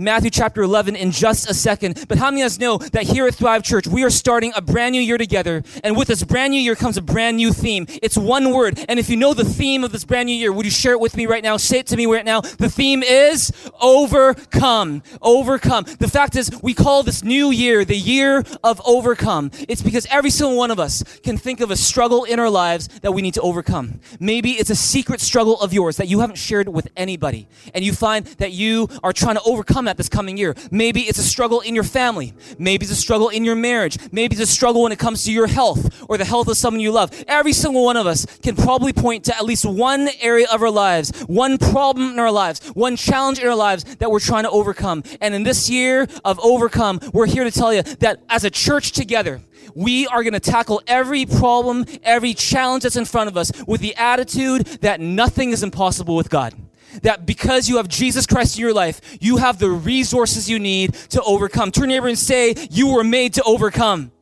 [0.00, 2.06] Matthew chapter 11 in just a second.
[2.08, 4.62] But how many of us know that here at Thrive Church, we are starting a
[4.62, 5.62] brand new year together.
[5.84, 7.86] And with this brand new year comes a brand new theme.
[8.02, 8.82] It's one word.
[8.88, 11.00] And if you know the theme of this brand new year, would you share it
[11.00, 11.58] with me right now?
[11.58, 12.40] Say it to me right now.
[12.40, 15.02] The theme is overcome.
[15.20, 15.84] Overcome.
[15.98, 19.50] The fact is, we call this new year the year of overcome.
[19.68, 22.88] It's because every single one of us can think of a struggle in our lives
[23.02, 24.00] that we need to overcome.
[24.18, 27.48] Maybe it's a secret struggle of yours that you haven't shared with anybody.
[27.74, 30.54] And you find that you are trying to overcome this coming year.
[30.70, 32.34] Maybe it's a struggle in your family.
[32.58, 33.98] Maybe it's a struggle in your marriage.
[34.12, 36.80] Maybe it's a struggle when it comes to your health or the health of someone
[36.80, 37.10] you love.
[37.26, 40.70] Every single one of us can probably point to at least one area of our
[40.70, 44.50] lives, one problem in our lives, one challenge in our lives that we're trying to
[44.50, 45.02] overcome.
[45.20, 48.92] And in this year of overcome, we're here to tell you that as a church
[48.92, 49.40] together,
[49.74, 53.80] we are going to tackle every problem, every challenge that's in front of us with
[53.80, 56.54] the attitude that nothing is impossible with God.
[57.02, 60.94] That because you have Jesus Christ in your life, you have the resources you need
[61.10, 61.70] to overcome.
[61.70, 64.12] Turn neighbor and say, You were made to overcome.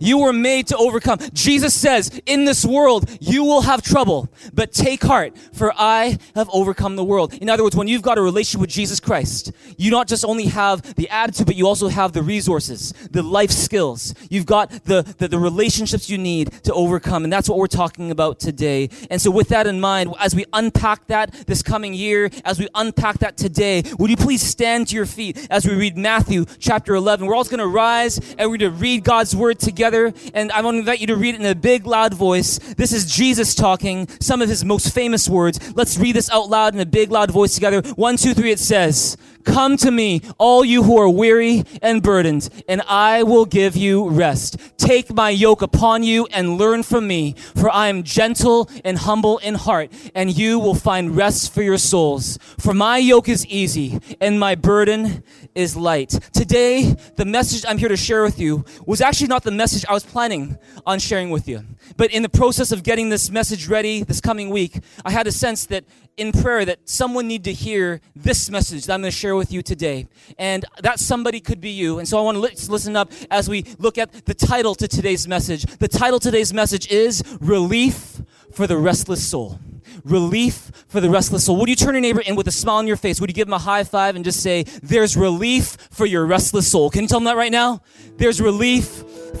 [0.00, 1.18] You were made to overcome.
[1.32, 6.48] Jesus says, in this world, you will have trouble, but take heart, for I have
[6.52, 7.34] overcome the world.
[7.34, 10.46] In other words, when you've got a relationship with Jesus Christ, you not just only
[10.46, 14.14] have the attitude, but you also have the resources, the life skills.
[14.30, 17.24] You've got the, the, the relationships you need to overcome.
[17.24, 18.90] And that's what we're talking about today.
[19.10, 22.68] And so with that in mind, as we unpack that this coming year, as we
[22.74, 26.94] unpack that today, would you please stand to your feet as we read Matthew chapter
[26.94, 27.26] 11?
[27.26, 30.50] We're all going to rise and we're going to read God's word together together, and
[30.52, 32.58] I want to invite you to read it in a big, loud voice.
[32.74, 35.60] This is Jesus talking, some of his most famous words.
[35.76, 37.82] Let's read this out loud in a big, loud voice together.
[37.94, 39.16] One, two, three, it says,
[39.46, 44.08] Come to me, all you who are weary and burdened, and I will give you
[44.10, 44.58] rest.
[44.76, 49.38] Take my yoke upon you and learn from me, for I am gentle and humble
[49.38, 52.38] in heart, and you will find rest for your souls.
[52.58, 55.22] For my yoke is easy and my burden
[55.54, 56.10] is light.
[56.32, 59.92] Today, the message I'm here to share with you was actually not the message I
[59.92, 61.64] was planning on sharing with you.
[61.96, 65.32] But in the process of getting this message ready this coming week, I had a
[65.32, 65.84] sense that
[66.16, 69.52] in prayer that someone need to hear this message that I'm going to share with
[69.52, 70.08] you today.
[70.38, 71.98] And that somebody could be you.
[71.98, 75.28] And so I want to listen up as we look at the title to today's
[75.28, 75.64] message.
[75.78, 78.22] The title today's message is Relief
[78.52, 79.60] for the Restless Soul.
[80.04, 81.56] Relief for the restless soul.
[81.58, 83.20] Would you turn your neighbor in with a smile on your face?
[83.20, 86.70] Would you give him a high five and just say, There's relief for your restless
[86.70, 86.90] soul?
[86.90, 87.82] Can you tell him that right now?
[88.16, 88.86] There's relief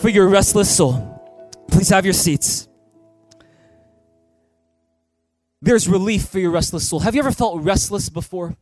[0.00, 1.12] for your restless soul.
[1.68, 2.68] Please have your seats.
[5.62, 7.00] There's relief for your restless soul.
[7.00, 8.56] Have you ever felt restless before?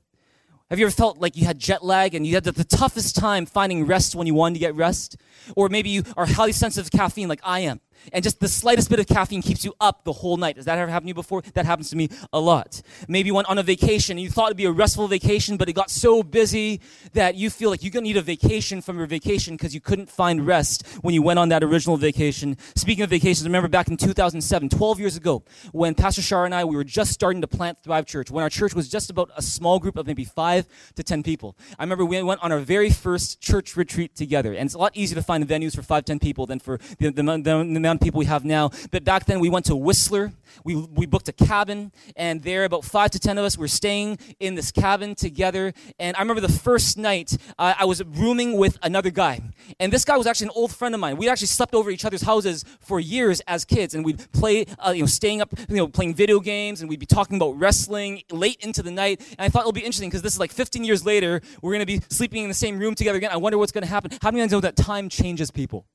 [0.71, 3.17] Have you ever felt like you had jet lag and you had the, the, toughest
[3.17, 5.17] time finding rest when you wanted to get rest?
[5.57, 7.81] Or maybe you are highly sensitive to caffeine like I am
[8.13, 10.57] and just the slightest bit of caffeine keeps you up the whole night.
[10.57, 11.43] Does that ever happen to you before?
[11.55, 12.83] That happens to me a lot.
[13.09, 15.69] Maybe you went on a vacation and you thought it'd be a restful vacation, but
[15.69, 16.81] it got so busy
[17.13, 20.11] that you feel like you're gonna need a vacation from your vacation because you couldn't
[20.11, 22.57] find rest when you went on that original vacation.
[22.75, 26.65] Speaking of vacations, remember back in 2007, 12 years ago, when Pastor Shar and I,
[26.65, 29.43] we were just starting to plant Thrive Church, when our church was just about a
[29.43, 30.67] small group of maybe five
[30.97, 31.57] to 10 people.
[31.79, 34.97] I remember we went on our very first church retreat together, and it's a lot
[34.97, 38.01] easier to find venues for five, 10 people than for the, the, the, the amount
[38.01, 38.71] of people we have now.
[38.91, 40.33] But back then we went to Whistler.
[40.63, 44.19] We, we booked a cabin, and there about five to ten of us were staying
[44.39, 45.75] in this cabin together.
[45.99, 49.41] And I remember the first night uh, I was rooming with another guy,
[49.81, 51.17] and this guy was actually an old friend of mine.
[51.17, 54.93] We actually slept over each other's houses for years as kids, and we'd play, uh,
[54.93, 58.23] you know, staying up, you know, playing video games, and we'd be talking about wrestling
[58.31, 59.21] late into the night.
[59.39, 61.41] And I thought it'll be interesting because this is like 15 years later.
[61.63, 63.31] We're going to be sleeping in the same room together again.
[63.33, 64.13] I wonder what's going to happen.
[64.23, 65.09] How many of you know that time
[65.55, 65.87] people?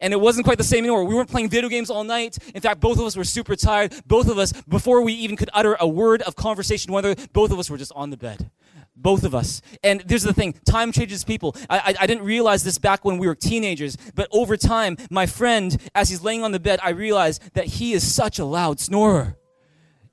[0.00, 1.04] and it wasn't quite the same anymore.
[1.04, 2.38] We weren't playing video games all night.
[2.54, 3.94] In fact, both of us were super tired.
[4.06, 7.58] Both of us, before we even could utter a word of conversation, whether both of
[7.58, 8.50] us were just on the bed.
[8.96, 9.60] Both of us.
[9.82, 11.56] And there's the thing time changes people.
[11.68, 15.26] I, I, I, didn't realize this back when we were teenagers, but over time, my
[15.26, 18.78] friend, as he's laying on the bed, I realized that he is such a loud
[18.78, 19.36] snorer.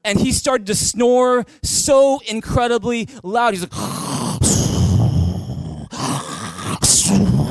[0.04, 3.54] And he started to snore so incredibly loud.
[3.54, 3.71] He's like,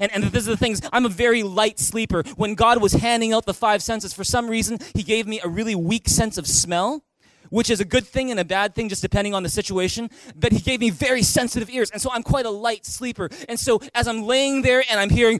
[0.00, 2.22] And, and this is the things, I'm a very light sleeper.
[2.36, 5.48] When God was handing out the five senses, for some reason, He gave me a
[5.48, 7.04] really weak sense of smell
[7.50, 10.10] which is a good thing and a bad thing just depending on the situation.
[10.36, 11.90] But he gave me very sensitive ears.
[11.90, 13.30] And so I'm quite a light sleeper.
[13.48, 15.38] And so as I'm laying there and I'm hearing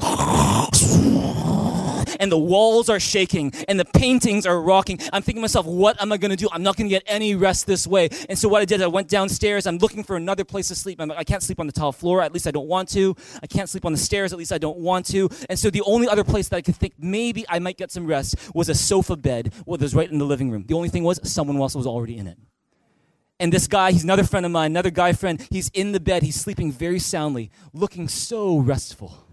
[2.21, 4.99] and the walls are shaking and the paintings are rocking.
[5.13, 6.49] I'm thinking to myself, what am I going to do?
[6.53, 8.09] I'm not going to get any rest this way.
[8.29, 9.67] And so what I did, I went downstairs.
[9.67, 11.01] I'm looking for another place to sleep.
[11.01, 12.23] I'm, I can't sleep on the tile floor.
[12.23, 13.17] At least I don't want to.
[13.43, 14.33] I can't sleep on the stairs.
[14.33, 15.29] At least I don't want to.
[15.49, 18.07] And so the only other place that I could think maybe I might get some
[18.07, 20.65] rest was a sofa bed, well, was right in the living room.
[20.67, 22.39] The only thing was someone else was already in it.
[23.41, 26.25] And this guy, he's another friend of mine, another guy friend, he's in the bed,
[26.25, 29.28] he's sleeping very soundly, looking so restful.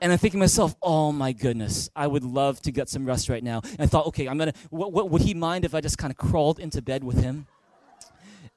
[0.00, 3.28] And I'm thinking to myself, oh my goodness, I would love to get some rest
[3.28, 3.60] right now.
[3.64, 6.10] And I thought, okay, I'm gonna, what, what, would he mind if I just kind
[6.10, 7.46] of crawled into bed with him?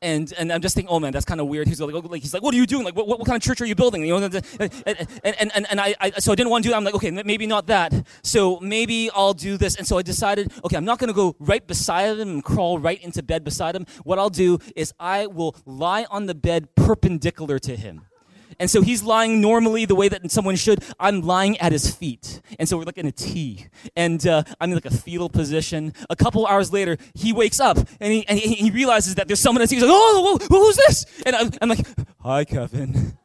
[0.02, 1.68] and and I'm just thinking, oh man, that's kind of weird.
[1.68, 2.84] He's like, oh, like, he's like, what are you doing?
[2.84, 4.04] Like, what, what, kind of church are you building?
[4.04, 4.36] You know, and
[5.24, 6.78] and and, and I, I, so I didn't want to do that.
[6.78, 7.94] I'm like, okay, maybe not that.
[8.24, 9.76] So maybe I'll do this.
[9.76, 12.80] And so I decided, okay, I'm not going to go right beside him and crawl
[12.80, 13.86] right into bed beside him.
[14.04, 18.06] What I'll do is I will lie on the bed perpendicular to him.
[18.62, 20.84] And so he's lying normally the way that someone should.
[21.00, 22.42] I'm lying at his feet.
[22.60, 23.66] And so we're like in a T.
[23.96, 25.96] And uh, I'm in like a fetal position.
[26.12, 29.62] A couple hours later, he wakes up and he, and he, realizes that there's someone
[29.62, 29.72] else.
[29.72, 31.06] He's like, oh, who's this?
[31.26, 31.86] And I'm, I'm like,
[32.20, 33.18] hi, Kevin.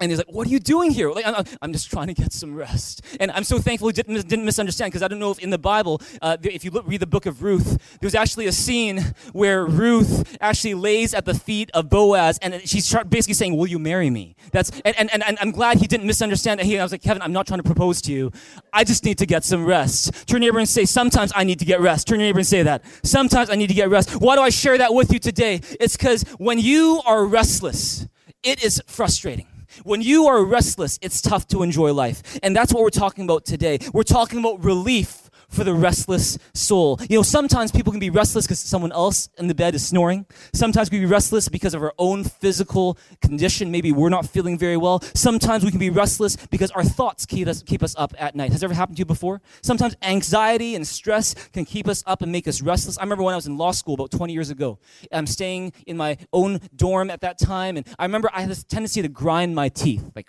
[0.00, 1.26] And he's like, "What are you doing here?" Like,
[1.60, 3.02] I'm, just trying to get some rest.
[3.20, 5.58] And I'm so thankful he didn't, didn't misunderstand because I don't know if in the
[5.58, 9.66] Bible, uh, if you look, read the book of Ruth, there's actually a scene where
[9.66, 14.10] Ruth actually lays at the feet of Boaz, and she's basically saying, "Will you marry
[14.10, 16.66] me?" That's and, and, and, and I'm glad he didn't misunderstand that.
[16.66, 18.32] He, I was like, Kevin, I'm not trying to propose to you.
[18.72, 20.26] I just need to get some rest.
[20.26, 22.46] Turn your neighbor and say, "Sometimes I need to get rest." Turn your neighbor and
[22.46, 22.84] say that.
[23.02, 24.16] Sometimes I need to get rest.
[24.16, 25.60] Why do I share that with you today?
[25.78, 28.06] It's because when you are restless,
[28.42, 29.46] it is frustrating.
[29.84, 32.38] When you are restless, it's tough to enjoy life.
[32.42, 33.78] And that's what we're talking about today.
[33.94, 36.98] We're talking about relief for the restless soul.
[37.08, 40.26] You know, sometimes people can be restless because someone else in the bed is snoring.
[40.52, 43.70] Sometimes we can be restless because of our own physical condition.
[43.70, 45.00] Maybe we're not feeling very well.
[45.14, 48.52] Sometimes we can be restless because our thoughts keep us, keep us up at night.
[48.52, 49.40] Has ever happened to you before?
[49.62, 52.98] Sometimes anxiety and stress can keep us up and make us restless.
[52.98, 54.78] I remember when I was in law school about 20 years ago.
[55.12, 58.64] I'm staying in my own dorm at that time, and I remember I had this
[58.64, 60.10] tendency to grind my teeth.
[60.14, 60.28] Like,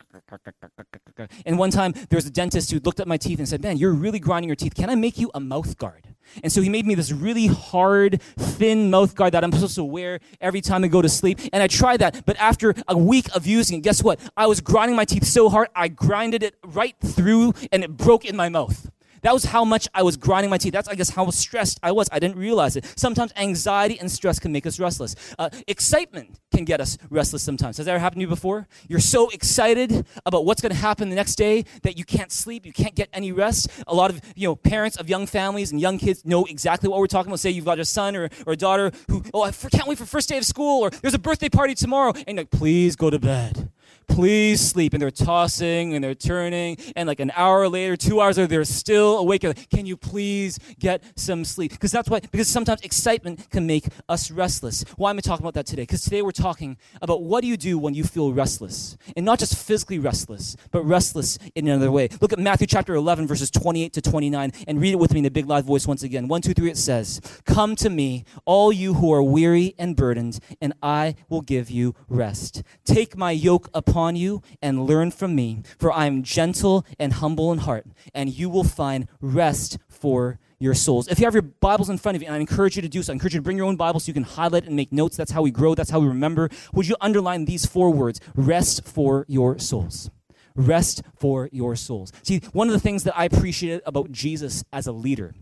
[1.45, 3.77] and one time there was a dentist who looked at my teeth and said, Man,
[3.77, 4.75] you're really grinding your teeth.
[4.75, 6.07] Can I make make you a mouth guard.
[6.41, 9.83] And so he made me this really hard, thin mouth guard that I'm supposed to
[9.83, 11.41] wear every time I go to sleep.
[11.51, 14.21] And I tried that, but after a week of using it, guess what?
[14.37, 18.23] I was grinding my teeth so hard, I grinded it right through and it broke
[18.23, 18.89] in my mouth.
[19.21, 20.73] That was how much I was grinding my teeth.
[20.73, 22.09] That's, I guess, how stressed I was.
[22.12, 22.85] I didn't realize it.
[22.95, 25.15] Sometimes anxiety and stress can make us restless.
[25.38, 27.77] Uh, excitement can get us restless sometimes.
[27.77, 28.68] Has that ever happened to you before?
[28.88, 32.65] You're so excited about what's going to happen the next day that you can't sleep,
[32.65, 33.69] you can't get any rest.
[33.88, 37.00] A lot of you know parents of young families and young kids know exactly what
[37.00, 37.39] we're talking about.
[37.39, 40.06] Say you've got a son or, or a daughter who, oh, I can't wait for
[40.06, 43.19] first day of school, or there's a birthday party tomorrow, and like, please go to
[43.19, 43.71] bed
[44.11, 44.93] please sleep.
[44.93, 46.77] And they're tossing and they're turning.
[46.95, 49.43] And like an hour later, two hours later, they're still awake.
[49.43, 51.71] Like, can you please get some sleep?
[51.71, 54.83] Because that's why, because sometimes excitement can make us restless.
[54.97, 55.83] Why am I talking about that today?
[55.83, 58.97] Because today we're talking about what do you do when you feel restless?
[59.15, 62.09] And not just physically restless, but restless in another way.
[62.19, 65.23] Look at Matthew chapter 11, verses 28 to 29, and read it with me in
[65.23, 66.27] the big loud voice once again.
[66.27, 70.39] One, two, three, it says, Come to me, all you who are weary and burdened,
[70.59, 72.63] and I will give you rest.
[72.83, 77.13] Take my yoke upon upon you and learn from me, for I am gentle and
[77.13, 81.07] humble in heart, and you will find rest for your souls.
[81.07, 83.04] If you have your Bibles in front of you, and I encourage you to do
[83.04, 84.92] so, I encourage you to bring your own Bible so you can highlight and make
[84.92, 85.18] notes.
[85.18, 86.49] That's how we grow, that's how we remember.
[86.73, 90.09] Would you underline these four words rest for your souls?
[90.56, 92.11] Rest for your souls.
[92.23, 95.35] See, one of the things that I appreciated about Jesus as a leader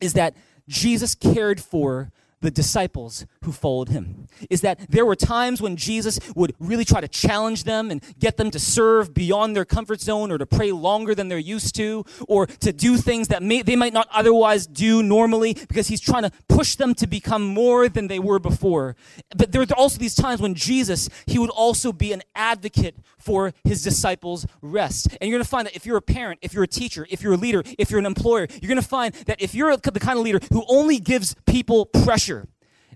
[0.00, 0.34] is that
[0.68, 2.10] Jesus cared for
[2.40, 7.00] the disciples who followed him is that there were times when Jesus would really try
[7.00, 10.72] to challenge them and get them to serve beyond their comfort zone or to pray
[10.72, 14.66] longer than they're used to or to do things that may, they might not otherwise
[14.66, 18.96] do normally because he's trying to push them to become more than they were before.
[19.36, 23.52] But there are also these times when Jesus, he would also be an advocate for
[23.64, 25.08] his disciples' rest.
[25.20, 27.22] And you're going to find that if you're a parent, if you're a teacher, if
[27.22, 30.00] you're a leader, if you're an employer, you're going to find that if you're the
[30.00, 32.29] kind of leader who only gives people pressure,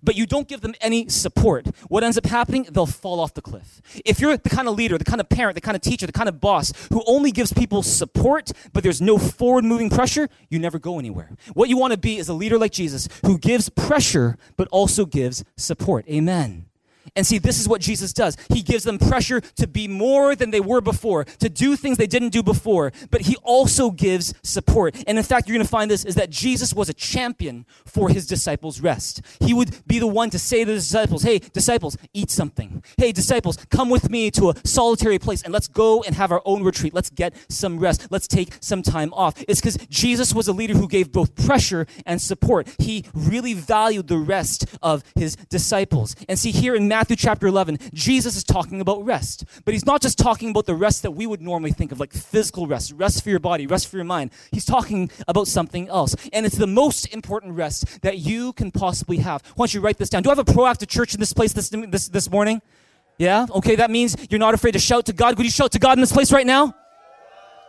[0.04, 2.66] but you don't give them any support, what ends up happening?
[2.70, 3.80] They'll fall off the cliff.
[4.04, 6.12] If you're the kind of leader, the kind of parent, the kind of teacher, the
[6.12, 10.58] kind of boss who only gives people support, but there's no forward moving pressure, you
[10.58, 11.30] never go anywhere.
[11.54, 15.06] What you want to be is a leader like Jesus who gives pressure, but also
[15.06, 16.06] gives support.
[16.08, 16.66] Amen.
[17.16, 18.36] And see, this is what Jesus does.
[18.50, 22.06] He gives them pressure to be more than they were before, to do things they
[22.06, 24.96] didn't do before, but he also gives support.
[25.06, 28.08] And in fact, you're going to find this is that Jesus was a champion for
[28.08, 29.22] his disciples' rest.
[29.40, 32.82] He would be the one to say to the disciples, Hey, disciples, eat something.
[32.96, 36.42] Hey, disciples, come with me to a solitary place and let's go and have our
[36.44, 36.94] own retreat.
[36.94, 38.08] Let's get some rest.
[38.10, 39.42] Let's take some time off.
[39.48, 42.68] It's because Jesus was a leader who gave both pressure and support.
[42.78, 46.16] He really valued the rest of his disciples.
[46.28, 49.44] And see, here in Matthew chapter 11, Jesus is talking about rest.
[49.64, 52.12] But he's not just talking about the rest that we would normally think of, like
[52.12, 54.30] physical rest, rest for your body, rest for your mind.
[54.52, 56.14] He's talking about something else.
[56.32, 59.42] And it's the most important rest that you can possibly have.
[59.56, 60.22] Why don't you write this down?
[60.22, 62.62] Do I have a proactive church in this place this, this, this morning?
[63.18, 63.46] Yeah?
[63.50, 65.36] Okay, that means you're not afraid to shout to God.
[65.36, 66.76] Would you shout to God in this place right now?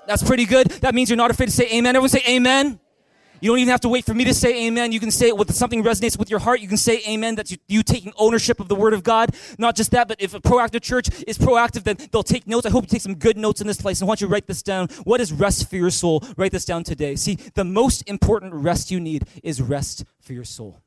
[0.05, 0.67] That's pretty good.
[0.67, 1.95] That means you're not afraid to say amen.
[1.95, 2.79] Everyone say amen.
[3.45, 4.91] You don't even have to wait for me to say amen.
[4.91, 6.61] You can say it with something resonates with your heart.
[6.61, 7.35] You can say amen.
[7.35, 9.35] That's you, you, taking ownership of the word of God.
[9.59, 12.65] Not just that, but if a proactive church is proactive, then they'll take notes.
[12.65, 14.01] I hope you take some good notes in this place.
[14.01, 14.87] And I want you to write this down.
[15.03, 16.23] What is rest for your soul?
[16.37, 17.15] Write this down today.
[17.15, 20.81] See, the most important rest you need is rest for your soul.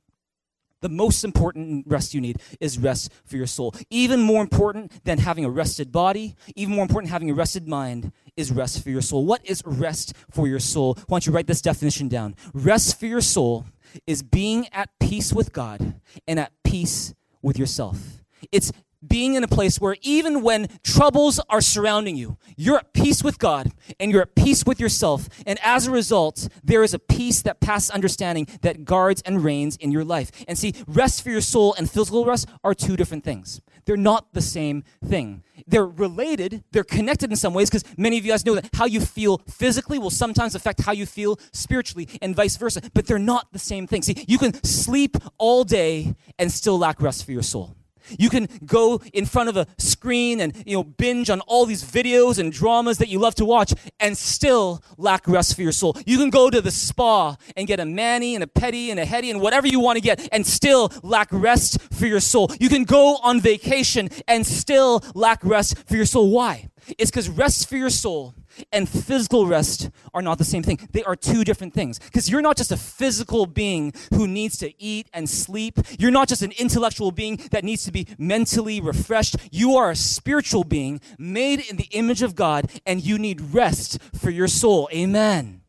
[0.81, 3.73] The most important rest you need is rest for your soul.
[3.91, 7.69] Even more important than having a rested body, even more important than having a rested
[7.69, 9.27] mind is rest for your soul.
[9.27, 10.95] What is rest for your soul?
[11.09, 12.37] Why don't you write this definition down?
[12.55, 13.67] Rest for your soul
[14.07, 18.23] is being at peace with God and at peace with yourself.
[18.53, 18.73] It's
[19.07, 23.39] being in a place where even when troubles are surrounding you, you're at peace with
[23.39, 25.29] God and you're at peace with yourself.
[25.47, 29.77] And as a result, there is a peace that passes understanding that guards and reigns
[29.77, 30.31] in your life.
[30.49, 33.61] And see, rest for your soul and physical rest are two different things.
[33.85, 35.45] They're not the same thing.
[35.67, 38.87] They're related, they're connected in some ways because many of you guys know that how
[38.87, 42.83] you feel physically will sometimes affect how you feel spiritually and vice versa.
[42.95, 44.03] But they're not the same thing.
[44.03, 47.78] See, you can sleep all day and still lack rest for your soul.
[48.19, 51.83] You can go in front of a screen and you know binge on all these
[51.85, 55.97] videos and dramas that you love to watch and still lack rest for your soul.
[56.07, 59.05] You can go to the spa and get a mani and a pedi and a
[59.05, 62.51] heady and whatever you want to get and still lack rest for your soul.
[62.61, 66.31] You can go on vacation and still lack rest for your soul.
[66.31, 66.69] Why?
[66.97, 68.35] It's because rest for your soul
[68.73, 70.79] and physical rest are not the same thing.
[70.93, 71.99] They are two different things.
[71.99, 75.79] Because you're not just a physical being who needs to eat and sleep.
[75.99, 79.37] You're not just an intellectual being that needs to be mentally refreshed.
[79.51, 83.99] You are a spiritual being made in the image of God, and you need rest
[84.15, 84.89] for your soul.
[84.93, 85.63] Amen.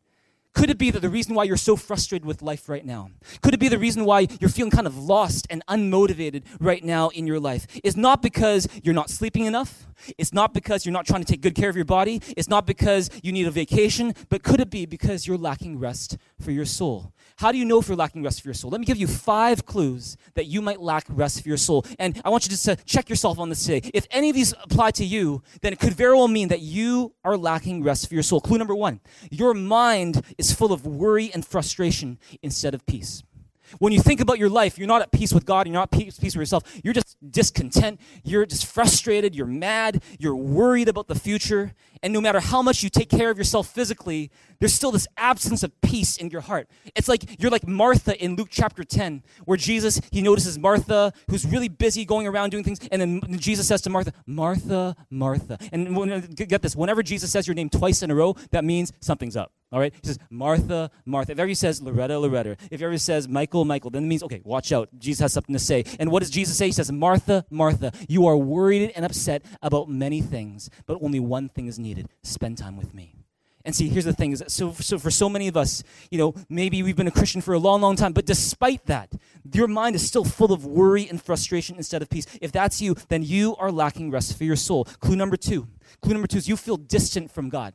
[0.52, 3.10] Could it be that the reason why you're so frustrated with life right now?
[3.40, 7.08] Could it be the reason why you're feeling kind of lost and unmotivated right now
[7.10, 7.66] in your life?
[7.84, 9.86] Is not because you're not sleeping enough.
[10.18, 12.20] It's not because you're not trying to take good care of your body.
[12.36, 14.14] It's not because you need a vacation.
[14.28, 17.12] But could it be because you're lacking rest for your soul?
[17.36, 18.70] How do you know if you're lacking rest for your soul?
[18.70, 21.86] Let me give you five clues that you might lack rest for your soul.
[21.98, 23.90] And I want you just to check yourself on this today.
[23.94, 27.14] If any of these apply to you, then it could very well mean that you
[27.24, 28.40] are lacking rest for your soul.
[28.40, 33.22] Clue number one your mind is full of worry and frustration instead of peace.
[33.78, 35.98] When you think about your life, you're not at peace with God, you're not at
[35.98, 36.64] peace, peace with yourself.
[36.82, 41.74] You're just discontent, you're just frustrated, you're mad, you're worried about the future.
[42.02, 45.62] And no matter how much you take care of yourself physically, there's still this absence
[45.62, 46.68] of peace in your heart.
[46.94, 51.44] It's like you're like Martha in Luke chapter 10, where Jesus, he notices Martha, who's
[51.46, 52.78] really busy going around doing things.
[52.90, 55.58] And then Jesus says to Martha, Martha, Martha.
[55.72, 59.36] And get this, whenever Jesus says your name twice in a row, that means something's
[59.36, 59.52] up.
[59.72, 59.94] All right?
[60.02, 61.30] He says, Martha, Martha.
[61.30, 62.56] If ever he says Loretta, Loretta.
[62.72, 64.88] If ever he says Michael, Michael, then it means, okay, watch out.
[64.98, 65.84] Jesus has something to say.
[66.00, 66.66] And what does Jesus say?
[66.66, 71.48] He says, Martha, Martha, you are worried and upset about many things, but only one
[71.48, 71.89] thing is needed
[72.22, 73.14] spend time with me.
[73.64, 76.34] And see, here's the thing: is so, so for so many of us, you know,
[76.48, 79.12] maybe we've been a Christian for a long, long time, but despite that,
[79.52, 82.26] your mind is still full of worry and frustration instead of peace.
[82.40, 84.84] If that's you, then you are lacking rest for your soul.
[84.84, 85.68] Clue number two.
[86.00, 87.74] Clue number two is you feel distant from God.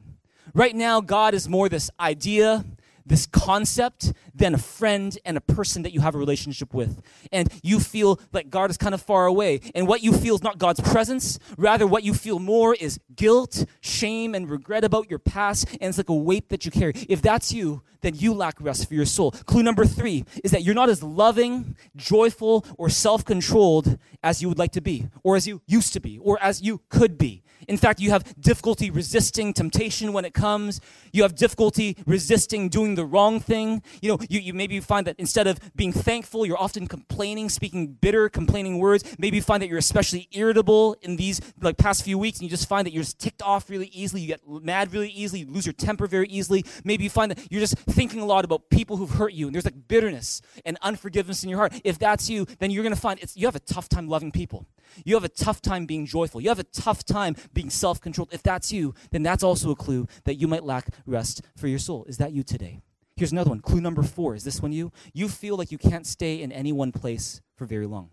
[0.53, 2.65] Right now, God is more this idea,
[3.05, 7.01] this concept than a friend and a person that you have a relationship with.
[7.31, 9.62] And you feel like God is kind of far away.
[9.74, 11.39] And what you feel is not God's presence.
[11.57, 15.67] Rather, what you feel more is guilt, shame, and regret about your past.
[15.79, 16.93] And it's like a weight that you carry.
[17.07, 19.31] If that's you, then you lack rest for your soul.
[19.31, 24.50] Clue number three is that you're not as loving, joyful, or self controlled as you
[24.50, 27.43] would like to be, or as you used to be, or as you could be.
[27.67, 30.81] In fact, you have difficulty resisting temptation when it comes.
[31.13, 33.84] You have difficulty resisting doing the wrong thing.
[34.02, 37.50] You know, you, you maybe you find that instead of being thankful, you're often complaining,
[37.50, 39.04] speaking bitter, complaining words.
[39.20, 42.50] Maybe you find that you're especially irritable in these like past few weeks, and you
[42.50, 44.22] just find that you're just ticked off really easily.
[44.22, 45.42] You get mad really easily.
[45.42, 46.66] You lose your temper very easily.
[46.84, 49.54] Maybe you find that you're just thinking a lot about people who've hurt you, and
[49.54, 51.80] there's like bitterness and unforgiveness in your heart.
[51.84, 54.68] If that's you, then you're to find it's, you have a tough time loving people.
[55.04, 56.42] You have a tough time being joyful.
[56.42, 58.30] You have a tough time being self controlled.
[58.32, 61.80] If that's you, then that's also a clue that you might lack rest for your
[61.80, 62.06] soul.
[62.06, 62.82] Is that you today?
[63.15, 63.62] Here's another one.
[63.62, 64.36] Clue number four.
[64.36, 64.91] Is this one you?
[65.13, 68.10] You feel like you can't stay in any one place for very long.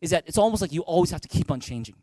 [0.00, 1.96] Is that it's almost like you always have to keep on changing.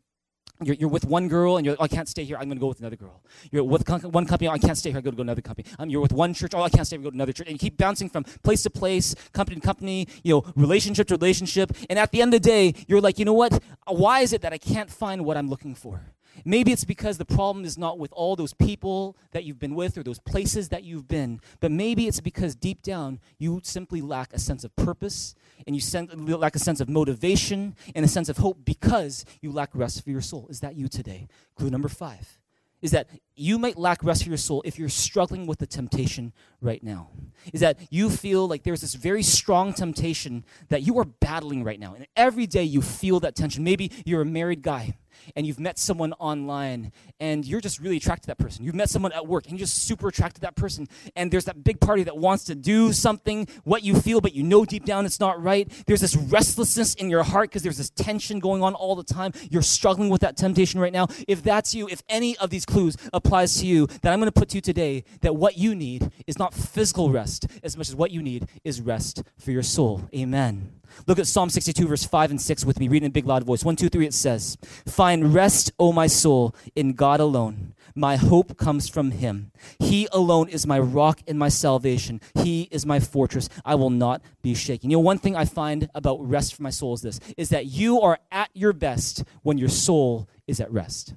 [0.62, 2.36] you're, you're with one girl and you're like, oh, I can't stay here.
[2.36, 3.22] I'm going to go with another girl.
[3.52, 4.50] You're with one company.
[4.50, 4.98] Oh, I can't stay here.
[4.98, 5.68] I go to another company.
[5.80, 6.54] Um, you're with one church.
[6.54, 7.04] Oh, I can't stay here.
[7.04, 7.48] Go to another church.
[7.48, 11.16] And you keep bouncing from place to place, company to company, you know, relationship to
[11.16, 11.72] relationship.
[11.90, 13.64] And at the end of the day, you're like, you know what?
[13.88, 16.02] Why is it that I can't find what I'm looking for?
[16.46, 19.98] Maybe it's because the problem is not with all those people that you've been with
[19.98, 24.34] or those places that you've been, but maybe it's because deep down you simply lack
[24.34, 25.36] a sense of purpose
[25.66, 29.52] and you sen- lack a sense of motivation and a sense of hope because you
[29.52, 30.48] lack rest for your soul.
[30.50, 31.28] Is that you today?
[31.56, 32.40] Clue number five
[32.84, 36.34] is that you might lack rest for your soul if you're struggling with the temptation
[36.60, 37.10] right now.
[37.54, 41.80] Is that you feel like there's this very strong temptation that you are battling right
[41.80, 41.94] now.
[41.94, 43.64] And every day you feel that tension.
[43.64, 44.98] Maybe you're a married guy
[45.36, 48.66] and you've met someone online and you're just really attracted to that person.
[48.66, 50.88] You've met someone at work and you're just super attracted to that person.
[51.16, 54.44] And there's that big party that wants to do something, what you feel, but you
[54.44, 55.72] know deep down it's not right.
[55.88, 59.34] There's this restlessness in your heart because there's this tension going on all the time.
[59.50, 61.08] You're struggling with that temptation right now.
[61.28, 64.40] If that's you, if any of these clues applies to you, then I'm going to
[64.40, 67.96] put to you today that what you need is not physical rest as much as
[67.96, 70.10] what you need is rest for your soul.
[70.16, 70.72] Amen.
[71.08, 72.88] Look at Psalm 62, verse 5 and 6 with me.
[72.88, 73.64] Read in a big, loud voice.
[73.64, 77.74] One, two, three, it says, Find rest, O my soul, in God alone.
[77.96, 79.52] My hope comes from him.
[79.80, 82.22] He alone is my rock and my salvation.
[82.34, 83.50] He is my fortress.
[83.64, 84.90] I will not be shaken.
[84.90, 87.68] You know, one thing I find about rest for my soul is this, is that
[87.68, 91.14] you are at your best when your soul is at rest.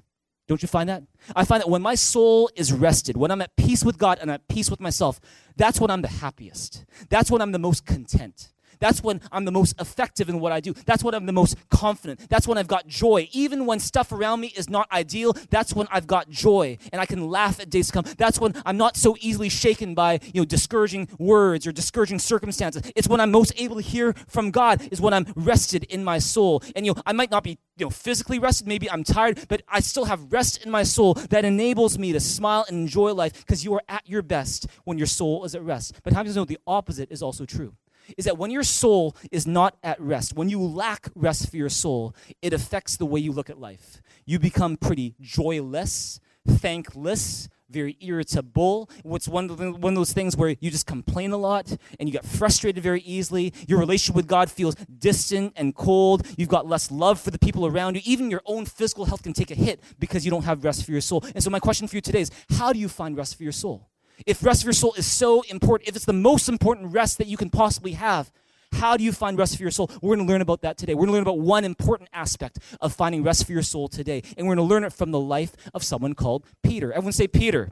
[0.47, 1.03] Don't you find that?
[1.35, 4.31] I find that when my soul is rested, when I'm at peace with God and
[4.31, 5.19] at peace with myself,
[5.57, 6.85] that's when I'm the happiest.
[7.09, 8.53] That's when I'm the most content.
[8.79, 10.73] That's when I'm the most effective in what I do.
[10.85, 12.29] That's when I'm the most confident.
[12.29, 13.29] That's when I've got joy.
[13.31, 17.05] Even when stuff around me is not ideal, that's when I've got joy and I
[17.05, 18.05] can laugh at days to come.
[18.17, 22.91] That's when I'm not so easily shaken by, you know, discouraging words or discouraging circumstances.
[22.95, 26.19] It's when I'm most able to hear from God is when I'm rested in my
[26.19, 26.63] soul.
[26.75, 29.61] And you know, I might not be, you know, physically rested, maybe I'm tired, but
[29.67, 33.33] I still have rest in my soul that enables me to smile and enjoy life
[33.45, 35.99] because you are at your best when your soul is at rest.
[36.03, 37.73] But how do you know the opposite is also true?
[38.17, 41.69] Is that when your soul is not at rest, when you lack rest for your
[41.69, 44.01] soul, it affects the way you look at life.
[44.25, 48.89] You become pretty joyless, thankless, very irritable.
[49.03, 52.07] What's one of, the, one of those things where you just complain a lot and
[52.07, 53.53] you get frustrated very easily.
[53.67, 56.25] Your relationship with God feels distant and cold.
[56.37, 58.01] You've got less love for the people around you.
[58.05, 60.91] Even your own physical health can take a hit because you don't have rest for
[60.91, 61.23] your soul.
[61.35, 63.51] And so, my question for you today is how do you find rest for your
[63.51, 63.89] soul?
[64.25, 67.27] If rest for your soul is so important, if it's the most important rest that
[67.27, 68.31] you can possibly have,
[68.73, 69.89] how do you find rest for your soul?
[70.01, 70.93] We're going to learn about that today.
[70.93, 74.23] We're going to learn about one important aspect of finding rest for your soul today.
[74.37, 76.91] And we're going to learn it from the life of someone called Peter.
[76.91, 77.71] Everyone say Peter.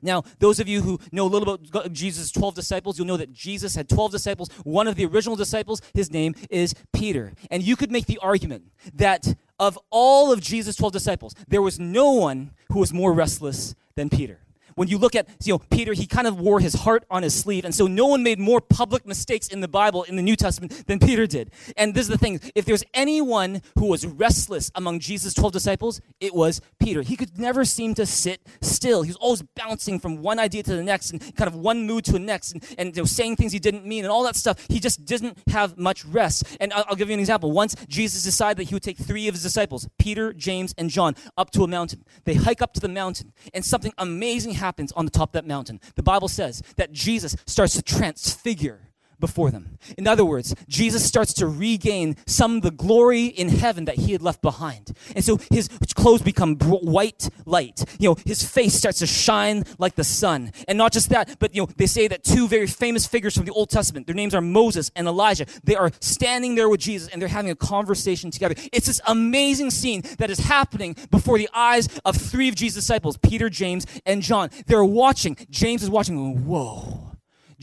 [0.00, 3.32] Now, those of you who know a little about Jesus' 12 disciples, you'll know that
[3.32, 4.50] Jesus had 12 disciples.
[4.62, 7.32] One of the original disciples, his name is Peter.
[7.50, 11.80] And you could make the argument that of all of Jesus' 12 disciples, there was
[11.80, 14.40] no one who was more restless than Peter
[14.74, 17.34] when you look at you know Peter, he kind of wore his heart on his
[17.34, 20.36] sleeve, and so no one made more public mistakes in the Bible in the New
[20.36, 21.50] Testament than Peter did.
[21.76, 26.00] And this is the thing: if there's anyone who was restless among Jesus' twelve disciples,
[26.20, 27.02] it was Peter.
[27.02, 29.02] He could never seem to sit still.
[29.02, 32.04] He was always bouncing from one idea to the next, and kind of one mood
[32.06, 34.36] to the next, and, and you know, saying things he didn't mean, and all that
[34.36, 34.66] stuff.
[34.68, 36.56] He just didn't have much rest.
[36.60, 37.52] And I'll, I'll give you an example.
[37.52, 41.14] Once Jesus decided that he would take three of his disciples, Peter, James, and John,
[41.36, 42.04] up to a mountain.
[42.24, 45.32] They hike up to the mountain, and something amazing happens happens on the top of
[45.34, 45.78] that mountain?
[45.94, 48.88] The Bible says that Jesus starts to transfigure
[49.20, 49.78] before them.
[49.96, 54.12] In other words, Jesus starts to regain some of the glory in heaven that he
[54.12, 54.92] had left behind.
[55.14, 57.84] And so his clothes become white light.
[57.98, 60.52] You know, his face starts to shine like the sun.
[60.68, 63.44] And not just that, but you know, they say that two very famous figures from
[63.46, 65.46] the Old Testament, their names are Moses and Elijah.
[65.64, 68.54] They are standing there with Jesus and they're having a conversation together.
[68.72, 73.16] It's this amazing scene that is happening before the eyes of three of Jesus' disciples,
[73.16, 74.50] Peter, James, and John.
[74.66, 75.36] They're watching.
[75.50, 77.13] James is watching, whoa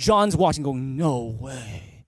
[0.01, 2.05] John's watching, going, No way.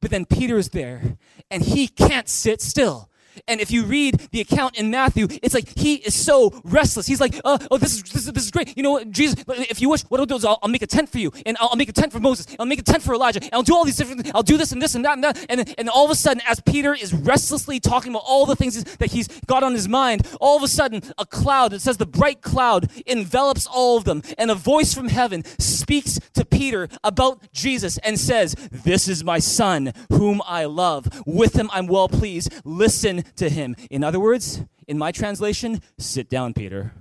[0.00, 1.18] But then Peter is there,
[1.50, 3.10] and he can't sit still.
[3.48, 7.06] And if you read the account in Matthew, it's like he is so restless.
[7.06, 8.76] He's like, oh, oh this, is, this, is, this is great.
[8.76, 10.86] You know what, Jesus, if you wish, what I'll do is I'll, I'll make a
[10.86, 13.02] tent for you, and I'll, I'll, make a tent for Moses, I'll make a tent
[13.02, 14.32] for Elijah, I'll do all these different things.
[14.34, 15.46] I'll do this and this and that and that.
[15.48, 18.82] And, and all of a sudden, as Peter is restlessly talking about all the things
[18.82, 22.06] that he's got on his mind, all of a sudden, a cloud, it says the
[22.06, 27.52] bright cloud, envelops all of them, and a voice from heaven speaks to Peter about
[27.52, 31.22] Jesus and says, This is my son, whom I love.
[31.26, 32.52] With him I'm well pleased.
[32.64, 33.76] Listen to him.
[33.90, 36.92] In other words, in my translation, sit down, Peter.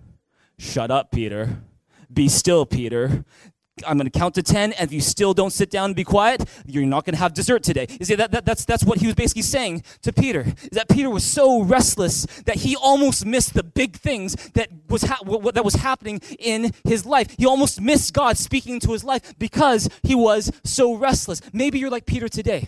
[0.58, 1.64] Shut up, Peter.
[2.14, 3.26] Be still, Peter.
[3.86, 6.04] I'm going to count to 10, and if you still don't sit down and be
[6.04, 7.88] quiet, you're not going to have dessert today.
[8.00, 10.90] You see, that, that, that's, that's what he was basically saying to Peter, is that
[10.90, 15.56] Peter was so restless that he almost missed the big things that was, ha- what,
[15.56, 17.36] that was happening in his life.
[17.38, 21.42] He almost missed God speaking to his life because he was so restless.
[21.54, 22.68] Maybe you're like Peter today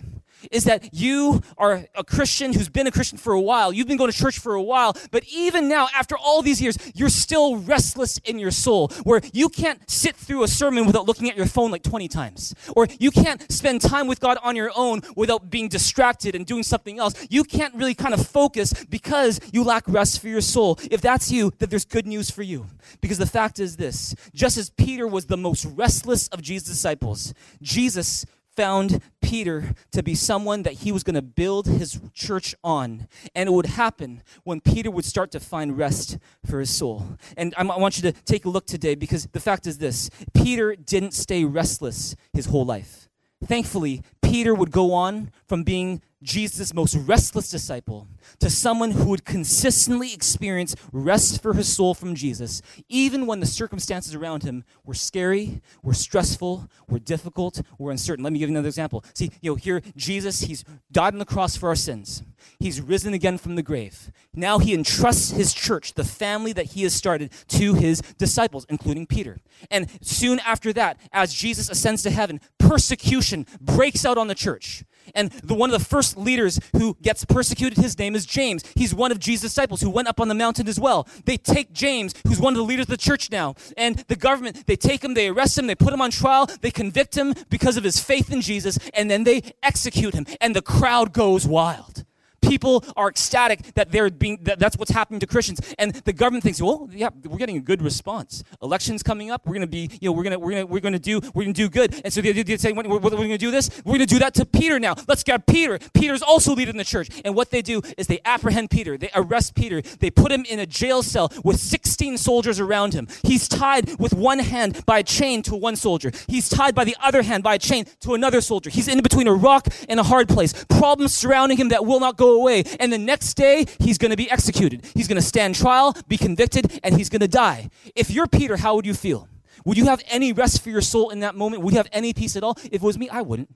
[0.50, 3.72] is that you are a Christian who's been a Christian for a while.
[3.72, 6.76] You've been going to church for a while, but even now, after all these years,
[6.94, 11.30] you're still restless in your soul, where you can't sit through a sermon without looking
[11.30, 14.70] at your phone like 20 times, or you can't spend time with God on your
[14.74, 17.14] own without being distracted and doing something else.
[17.30, 20.78] You can't really kind of focus because you lack rest for your soul.
[20.90, 22.66] If that's you, then there's good news for you.
[23.00, 27.34] Because the fact is this just as Peter was the most restless of Jesus' disciples,
[27.62, 33.08] Jesus found Peter to be someone that he was going to build his church on.
[33.34, 37.18] And it would happen when Peter would start to find rest for his soul.
[37.36, 40.76] And I want you to take a look today because the fact is this Peter
[40.76, 43.08] didn't stay restless his whole life.
[43.44, 48.08] Thankfully, Peter would go on from being Jesus' most restless disciple
[48.40, 53.46] to someone who would consistently experience rest for his soul from Jesus, even when the
[53.46, 58.24] circumstances around him were scary, were stressful, were difficult, were uncertain.
[58.24, 59.04] Let me give you another example.
[59.14, 62.22] See, you know, here Jesus, he's died on the cross for our sins.
[62.58, 64.10] He's risen again from the grave.
[64.34, 69.06] Now he entrusts his church, the family that he has started, to his disciples, including
[69.06, 69.38] Peter.
[69.70, 74.84] And soon after that, as Jesus ascends to heaven, persecution breaks out on the church.
[75.14, 78.64] And the, one of the first leaders who gets persecuted, his name is James.
[78.74, 81.06] He's one of Jesus' disciples who went up on the mountain as well.
[81.24, 84.66] They take James, who's one of the leaders of the church now, and the government,
[84.66, 87.76] they take him, they arrest him, they put him on trial, they convict him because
[87.76, 90.26] of his faith in Jesus, and then they execute him.
[90.40, 92.04] And the crowd goes wild
[92.48, 96.44] people are ecstatic that they're being that, that's what's happening to Christians, and the government
[96.44, 98.44] thinks, well, yeah, we're getting a good response.
[98.62, 100.80] Elections coming up, we're going to be, you know, we're going to we're to we're
[100.80, 102.00] to do we're to do good.
[102.04, 103.70] And so they, they say, we're, we're going to do this.
[103.84, 104.94] We're going to do that to Peter now.
[105.08, 105.78] Let's get Peter.
[105.94, 109.54] Peter's also leading the church, and what they do is they apprehend Peter, they arrest
[109.54, 113.08] Peter, they put him in a jail cell with 16 soldiers around him.
[113.22, 116.10] He's tied with one hand by a chain to one soldier.
[116.26, 118.70] He's tied by the other hand by a chain to another soldier.
[118.70, 120.52] He's in between a rock and a hard place.
[120.68, 122.64] Problems surrounding him that will not go away.
[122.80, 124.84] And the next day, he's going to be executed.
[124.94, 127.70] He's going to stand trial, be convicted, and he's going to die.
[127.94, 129.28] If you're Peter, how would you feel?
[129.64, 131.62] Would you have any rest for your soul in that moment?
[131.62, 132.56] Would you have any peace at all?
[132.64, 133.54] If it was me, I wouldn't.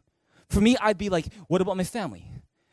[0.48, 2.24] For me, I'd be like, what about my family?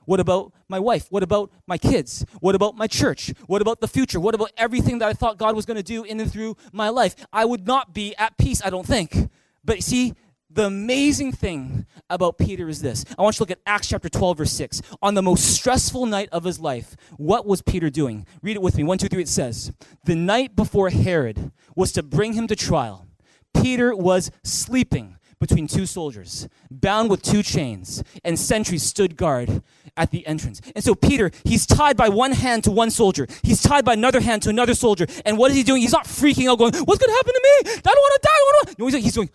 [0.06, 1.08] What about my wife?
[1.10, 2.26] What about my kids?
[2.40, 3.34] What about my church?
[3.48, 4.20] What about the future?
[4.20, 6.90] What about everything that I thought God was going to do in and through my
[6.90, 7.16] life?
[7.34, 9.30] I would not be at peace, I don't think.
[9.64, 10.14] But see,
[10.56, 13.06] the amazing thing about Peter is this.
[13.20, 14.82] I want you to look at Acts chapter 12, verse 6.
[15.02, 18.26] On the most stressful night of his life, what was Peter doing?
[18.42, 18.84] Read it with me.
[18.84, 19.74] One, two, three, it says,
[20.06, 23.06] The night before Herod was to bring him to trial,
[23.54, 29.62] Peter was sleeping between two soldiers, bound with two chains, and sentries stood guard
[29.98, 30.62] at the entrance.
[30.74, 33.28] And so Peter, he's tied by one hand to one soldier.
[33.44, 35.06] He's tied by another hand to another soldier.
[35.26, 35.82] And what is he doing?
[35.82, 37.72] He's not freaking out going, what's going to happen to me?
[37.76, 38.76] I don't want to die.
[38.80, 39.30] No, he's doing,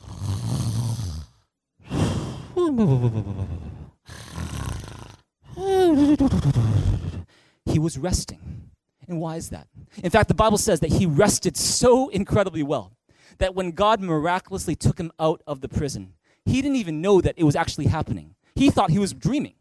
[7.66, 8.70] he was resting.
[9.08, 9.68] And why is that?
[10.02, 12.92] In fact, the Bible says that he rested so incredibly well
[13.38, 16.14] that when God miraculously took him out of the prison,
[16.44, 18.34] he didn't even know that it was actually happening.
[18.54, 19.54] He thought he was dreaming.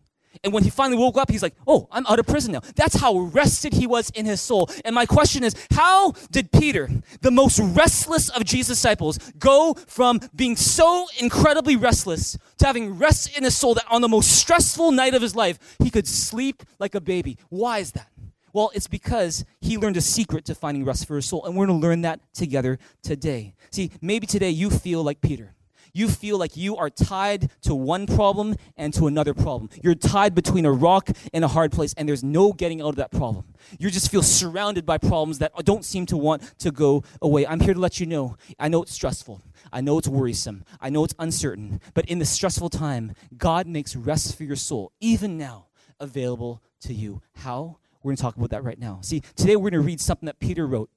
[0.44, 2.62] And when he finally woke up, he's like, oh, I'm out of prison now.
[2.76, 4.70] That's how rested he was in his soul.
[4.86, 6.89] And my question is, how did Peter,
[7.22, 13.38] the most restless of Jesus' disciples, go from being so incredibly restless to having rest
[13.38, 16.63] in his soul that on the most stressful night of his life, he could sleep
[16.80, 17.38] like a baby?
[17.50, 18.10] Why is that?
[18.54, 21.46] Well, it's because he learned a secret to finding rest for his soul.
[21.46, 23.56] And we're going to learn that together today.
[23.72, 25.54] See, maybe today you feel like Peter
[25.93, 29.69] you feel like you are tied to one problem and to another problem.
[29.82, 32.95] You're tied between a rock and a hard place, and there's no getting out of
[32.97, 33.45] that problem.
[33.78, 37.45] You just feel surrounded by problems that don't seem to want to go away.
[37.45, 39.41] I'm here to let you know I know it's stressful.
[39.71, 40.63] I know it's worrisome.
[40.82, 41.82] I know it's uncertain.
[41.93, 45.67] But in this stressful time, God makes rest for your soul, even now,
[45.99, 47.21] available to you.
[47.36, 47.78] How?
[48.02, 48.99] We're going to talk about that right now.
[49.02, 50.89] See, today we're going to read something that Peter wrote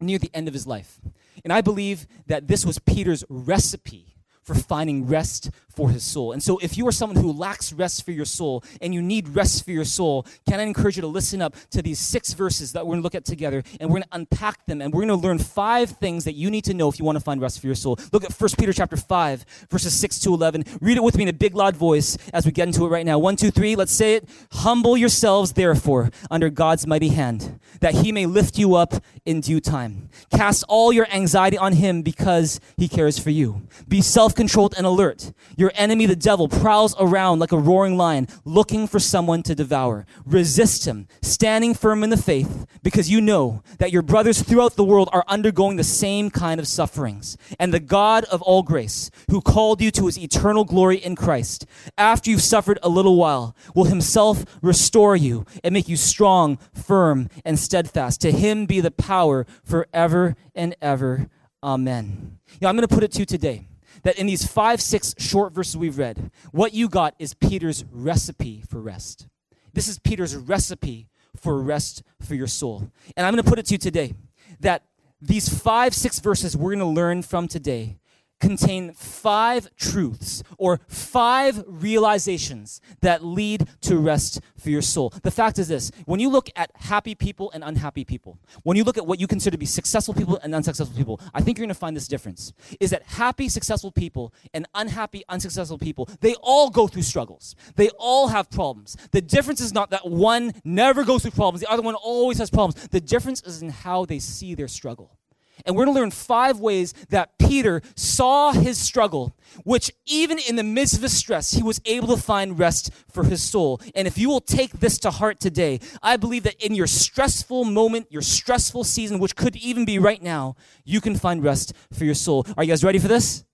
[0.00, 1.00] near the end of his life.
[1.44, 4.11] And I believe that this was Peter's recipe
[4.42, 6.32] for finding rest for his soul.
[6.32, 9.28] And so, if you are someone who lacks rest for your soul and you need
[9.28, 12.72] rest for your soul, can I encourage you to listen up to these six verses
[12.72, 15.06] that we're going to look at together and we're going to unpack them and we're
[15.06, 17.40] going to learn five things that you need to know if you want to find
[17.40, 17.98] rest for your soul.
[18.12, 20.64] Look at 1 Peter chapter 5, verses 6 to 11.
[20.80, 23.06] Read it with me in a big, loud voice as we get into it right
[23.06, 23.18] now.
[23.18, 24.28] One, two, three, let's say it.
[24.52, 29.60] Humble yourselves, therefore, under God's mighty hand, that he may lift you up in due
[29.60, 30.08] time.
[30.30, 33.62] Cast all your anxiety on him because he cares for you.
[33.88, 35.32] Be self controlled and alert.
[35.62, 40.06] Your enemy, the devil, prowls around like a roaring lion, looking for someone to devour.
[40.26, 44.82] Resist him, standing firm in the faith, because you know that your brothers throughout the
[44.82, 47.36] world are undergoing the same kind of sufferings.
[47.60, 51.64] And the God of all grace, who called you to his eternal glory in Christ,
[51.96, 57.28] after you've suffered a little while, will himself restore you and make you strong, firm,
[57.44, 58.20] and steadfast.
[58.22, 61.28] To him be the power forever and ever.
[61.62, 62.40] Amen.
[62.50, 63.68] You know, I'm going to put it to you today
[64.02, 68.62] that in these five, six short verses we've read, what you got is Peter's recipe
[68.68, 69.28] for rest.
[69.72, 72.90] This is Peter's recipe for rest for your soul.
[73.16, 74.14] And I'm going to put it to you today
[74.60, 74.84] that
[75.20, 77.98] these five, six verses we're going to learn from today
[78.42, 85.10] contain five truths or five realizations that lead to rest for your soul.
[85.22, 88.82] The fact is this when you look at happy people and unhappy people, when you
[88.84, 91.64] look at what you consider to be successful people and unsuccessful people, I think you're
[91.64, 96.34] going to find this difference is that happy, successful people and unhappy, unsuccessful people, they
[96.42, 97.54] all go through struggles.
[97.76, 98.96] They all have problems.
[99.12, 102.50] The difference is not that one never goes through problems, the other one always has
[102.50, 102.88] problems.
[102.88, 105.16] The difference is in how they see their struggle.
[105.64, 110.56] And we're going to learn five ways that Peter saw his struggle, which even in
[110.56, 113.80] the midst of his stress, he was able to find rest for his soul.
[113.94, 117.64] And if you will take this to heart today, I believe that in your stressful
[117.64, 122.04] moment, your stressful season, which could even be right now, you can find rest for
[122.04, 122.46] your soul.
[122.56, 123.44] Are you guys ready for this?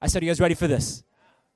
[0.00, 1.02] I said, Are you guys ready for this?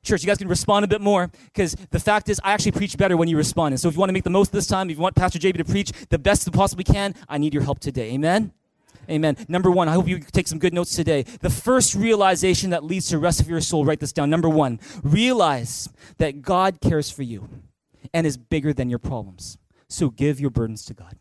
[0.05, 2.97] Church, you guys can respond a bit more because the fact is, I actually preach
[2.97, 3.73] better when you respond.
[3.73, 5.17] And so, if you want to make the most of this time, if you want
[5.17, 8.13] Pastor JB to preach the best you possibly can, I need your help today.
[8.13, 8.53] Amen?
[9.11, 9.37] Amen.
[9.49, 11.23] Number one, I hope you take some good notes today.
[11.23, 14.29] The first realization that leads to rest of your soul, write this down.
[14.31, 17.49] Number one, realize that God cares for you
[18.12, 19.59] and is bigger than your problems.
[19.88, 21.16] So give your burdens to God.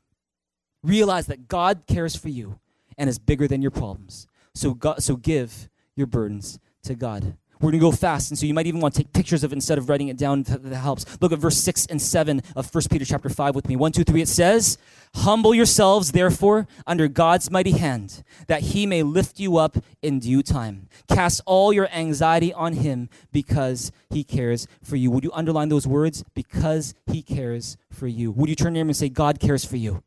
[0.84, 2.60] Realize that God cares for you
[2.98, 4.28] and is bigger than your problems.
[4.54, 7.38] So, God, so give your burdens to God.
[7.60, 9.52] We're going to go fast, and so you might even want to take pictures of
[9.52, 10.44] it instead of writing it down.
[10.44, 11.06] That helps.
[11.22, 13.76] Look at verse 6 and 7 of 1 Peter chapter 5 with me.
[13.76, 14.78] 1, 2, 3, it says,
[15.16, 20.44] Humble yourselves, therefore, under God's mighty hand, that he may lift you up in due
[20.44, 20.88] time.
[21.08, 25.10] Cast all your anxiety on him because he cares for you.
[25.10, 26.24] Would you underline those words?
[26.36, 28.32] Because he cares for you.
[28.32, 30.04] Would you turn to him and say, God cares for you?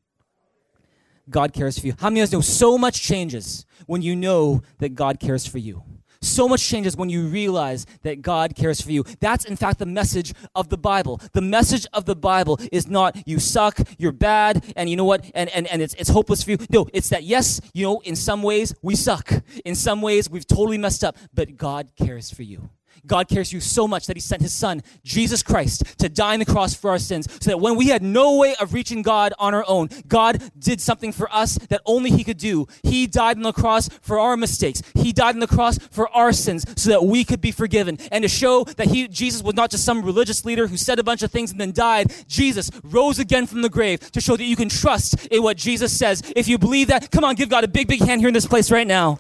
[1.29, 1.95] God cares for you.
[1.99, 5.59] How many of us know so much changes when you know that God cares for
[5.59, 5.83] you?
[6.23, 9.05] So much changes when you realize that God cares for you.
[9.21, 11.21] That's, in fact, the message of the Bible.
[11.33, 15.25] The message of the Bible is not you suck, you're bad, and you know what,
[15.35, 16.59] and, and, and it's, it's hopeless for you.
[16.71, 19.33] No, it's that, yes, you know, in some ways we suck.
[19.65, 22.71] In some ways we've totally messed up, but God cares for you.
[23.07, 26.35] God cares for you so much that He sent His Son, Jesus Christ, to die
[26.35, 29.03] on the cross for our sins, so that when we had no way of reaching
[29.03, 32.67] God on our own, God did something for us that only He could do.
[32.83, 34.83] He died on the cross for our mistakes.
[34.95, 37.99] He died on the cross for our sins, so that we could be forgiven.
[38.13, 41.05] And to show that He, Jesus, was not just some religious leader who said a
[41.05, 42.13] bunch of things and then died.
[42.29, 45.97] Jesus rose again from the grave to show that you can trust in what Jesus
[45.97, 46.23] says.
[46.37, 48.47] If you believe that, come on, give God a big, big hand here in this
[48.47, 49.19] place right now.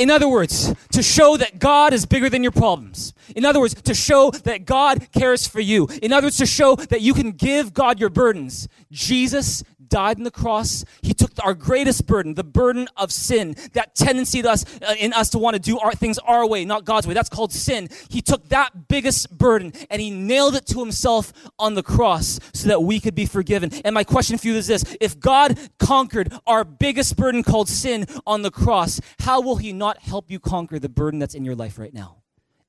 [0.00, 3.12] In other words, to show that God is bigger than your problems.
[3.36, 5.88] In other words, to show that God cares for you.
[6.00, 8.66] In other words, to show that you can give God your burdens.
[8.90, 10.84] Jesus died on the cross.
[11.02, 15.28] He took our greatest burden, the burden of sin, that tendency us, uh, in us
[15.30, 17.12] to want to do our things our way, not God's way.
[17.12, 17.88] That's called sin.
[18.08, 22.68] He took that biggest burden and he nailed it to himself on the cross so
[22.68, 23.70] that we could be forgiven.
[23.84, 28.06] And my question for you is this if God conquered our biggest burden called sin
[28.26, 31.54] on the cross, how will he not help you conquer the burden that's in your
[31.54, 32.16] life right now?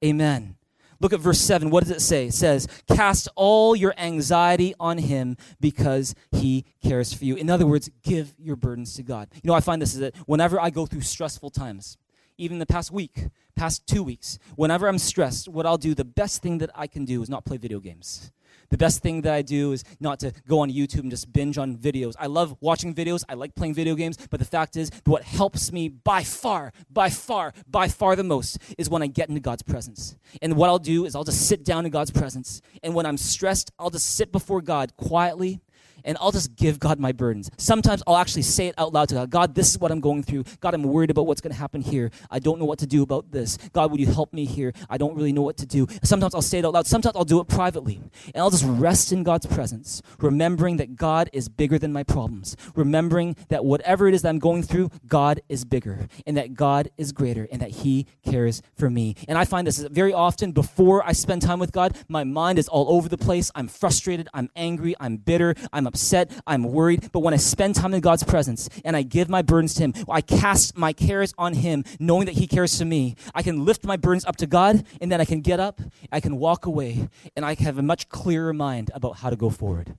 [0.03, 0.55] Amen.
[0.99, 1.71] Look at verse 7.
[1.71, 2.27] What does it say?
[2.27, 7.35] It says, Cast all your anxiety on him because he cares for you.
[7.35, 9.27] In other words, give your burdens to God.
[9.33, 11.97] You know, I find this is that whenever I go through stressful times,
[12.37, 16.43] even the past week, past two weeks, whenever I'm stressed, what I'll do, the best
[16.43, 18.31] thing that I can do is not play video games.
[18.71, 21.57] The best thing that I do is not to go on YouTube and just binge
[21.57, 22.13] on videos.
[22.17, 25.71] I love watching videos, I like playing video games, but the fact is, what helps
[25.73, 29.61] me by far, by far, by far the most is when I get into God's
[29.61, 30.15] presence.
[30.41, 32.61] And what I'll do is I'll just sit down in God's presence.
[32.81, 35.59] And when I'm stressed, I'll just sit before God quietly
[36.05, 37.51] and I'll just give God my burdens.
[37.57, 40.21] Sometimes I'll actually say it out loud to God God, this is what I'm going
[40.21, 40.43] through.
[40.59, 42.11] God, I'm worried about what's going to happen here.
[42.29, 43.57] I don't know what to do about this.
[43.73, 44.71] God, would you help me here?
[44.87, 45.87] I don't really know what to do.
[46.03, 46.85] Sometimes I'll say it out loud.
[46.85, 47.99] Sometimes I'll do it privately.
[48.35, 52.55] And I'll just rest in God's presence, remembering that God is bigger than my problems,
[52.75, 56.91] remembering that whatever it is that I'm going through, God is bigger, and that God
[56.99, 59.15] is greater, and that He cares for me.
[59.27, 62.67] And I find this very often before I spend time with God, my mind is
[62.67, 63.49] all over the place.
[63.55, 64.29] I'm frustrated.
[64.35, 64.93] I'm angry.
[64.99, 65.55] I'm bitter.
[65.73, 66.31] I'm upset.
[66.47, 67.11] I'm worried.
[67.11, 69.93] But when I spend time in God's presence and I give my burdens to Him,
[70.09, 73.85] I cast my cares on Him, knowing that He cares for me, I can lift
[73.85, 77.09] my burdens up to God, and then I can get up, I can walk away,
[77.35, 79.97] and I have a much clearer mind about how to go forward.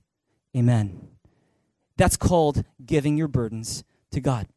[0.55, 1.07] Amen.
[1.97, 4.47] That's called giving your burdens to God.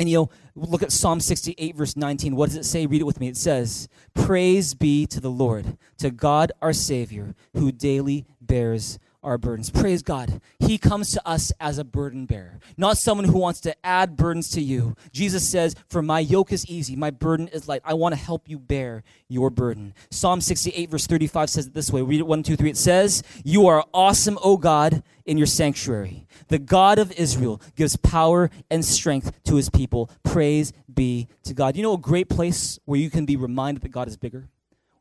[0.00, 2.34] And you know, look at Psalm 68, verse 19.
[2.34, 2.86] What does it say?
[2.86, 3.28] Read it with me.
[3.28, 9.38] It says, Praise be to the Lord, to God our Savior, who daily bears our
[9.38, 9.70] burdens.
[9.70, 10.40] Praise God.
[10.58, 14.50] He comes to us as a burden bearer, not someone who wants to add burdens
[14.50, 14.96] to you.
[15.12, 17.82] Jesus says, For my yoke is easy, my burden is light.
[17.84, 19.94] I want to help you bear your burden.
[20.10, 22.02] Psalm 68, verse 35 says it this way.
[22.02, 22.70] Read it one, two, three.
[22.70, 26.26] It says, You are awesome, O God, in your sanctuary.
[26.48, 30.10] The God of Israel gives power and strength to his people.
[30.22, 31.76] Praise be to God.
[31.76, 34.48] You know a great place where you can be reminded that God is bigger?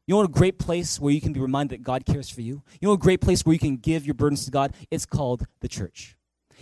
[0.10, 2.64] You know a great place where you can be reminded that God cares for you?
[2.82, 4.74] You know a great place where you can give your burdens to God?
[4.90, 6.18] It's called the church.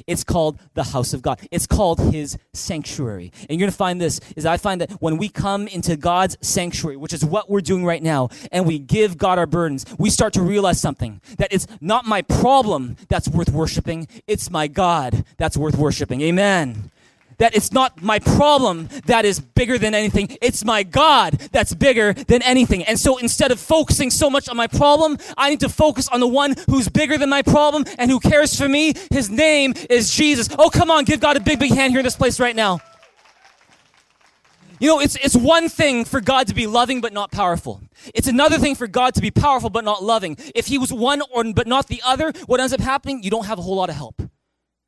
[0.05, 1.39] It's called the house of God.
[1.49, 3.31] It's called his sanctuary.
[3.49, 6.37] And you're going to find this is I find that when we come into God's
[6.41, 10.09] sanctuary, which is what we're doing right now, and we give God our burdens, we
[10.09, 15.23] start to realize something that it's not my problem that's worth worshiping, it's my God
[15.37, 16.19] that's worth worshiping.
[16.19, 16.91] Amen
[17.37, 20.37] that it's not my problem that is bigger than anything.
[20.41, 22.83] It's my God that's bigger than anything.
[22.83, 26.19] And so instead of focusing so much on my problem, I need to focus on
[26.19, 28.93] the one who's bigger than my problem and who cares for me.
[29.11, 30.49] His name is Jesus.
[30.57, 32.79] Oh, come on, give God a big, big hand here in this place right now.
[34.79, 37.81] You know, it's, it's one thing for God to be loving but not powerful.
[38.13, 40.37] It's another thing for God to be powerful but not loving.
[40.53, 43.23] If he was one or but not the other, what ends up happening?
[43.23, 44.21] You don't have a whole lot of help.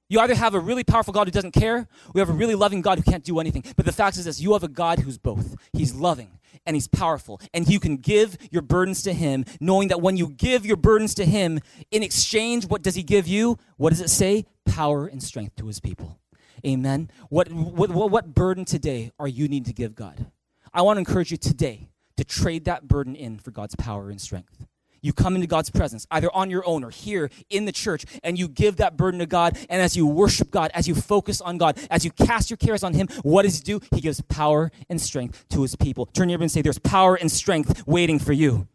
[0.10, 2.56] You either have a really powerful God who doesn't care, or you have a really
[2.56, 3.64] loving God who can't do anything.
[3.76, 5.56] But the fact is this you have a God who's both.
[5.72, 7.40] He's loving and he's powerful.
[7.54, 11.14] And you can give your burdens to him, knowing that when you give your burdens
[11.16, 11.60] to him,
[11.92, 13.58] in exchange, what does he give you?
[13.78, 14.46] What does it say?
[14.66, 16.20] Power and strength to his people.
[16.66, 17.10] Amen.
[17.30, 20.26] What, what, what burden today are you needing to give God?
[20.74, 24.20] I want to encourage you today to trade that burden in for God's power and
[24.20, 24.66] strength.
[25.02, 28.38] You come into God's presence, either on your own or here in the church, and
[28.38, 29.58] you give that burden to God.
[29.70, 32.84] And as you worship God, as you focus on God, as you cast your cares
[32.84, 33.80] on Him, what does He do?
[33.94, 36.06] He gives power and strength to His people.
[36.06, 38.68] Turn your and say, There's power and strength waiting for you.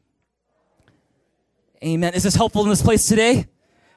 [1.83, 2.15] Amen.
[2.15, 3.47] Is this helpful in this place today?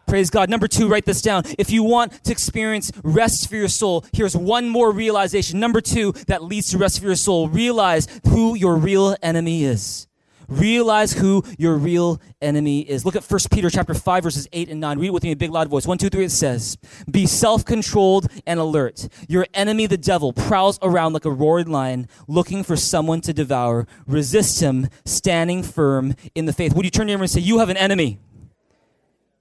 [0.07, 0.49] Praise God.
[0.49, 1.43] Number two, write this down.
[1.57, 5.59] If you want to experience rest for your soul, here's one more realization.
[5.59, 7.49] Number two, that leads to rest for your soul.
[7.49, 10.06] Realize who your real enemy is.
[10.47, 13.05] Realize who your real enemy is.
[13.05, 14.99] Look at 1 Peter chapter 5, verses 8 and 9.
[14.99, 15.85] Read with me a big loud voice.
[15.85, 16.77] One, two, three, it says,
[17.09, 19.07] Be self-controlled and alert.
[19.27, 23.87] Your enemy, the devil, prowls around like a roaring lion, looking for someone to devour.
[24.05, 26.73] Resist him, standing firm in the faith.
[26.73, 28.19] Would you turn to him and say, You have an enemy?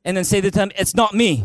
[0.05, 1.45] And then say to them, It's not me.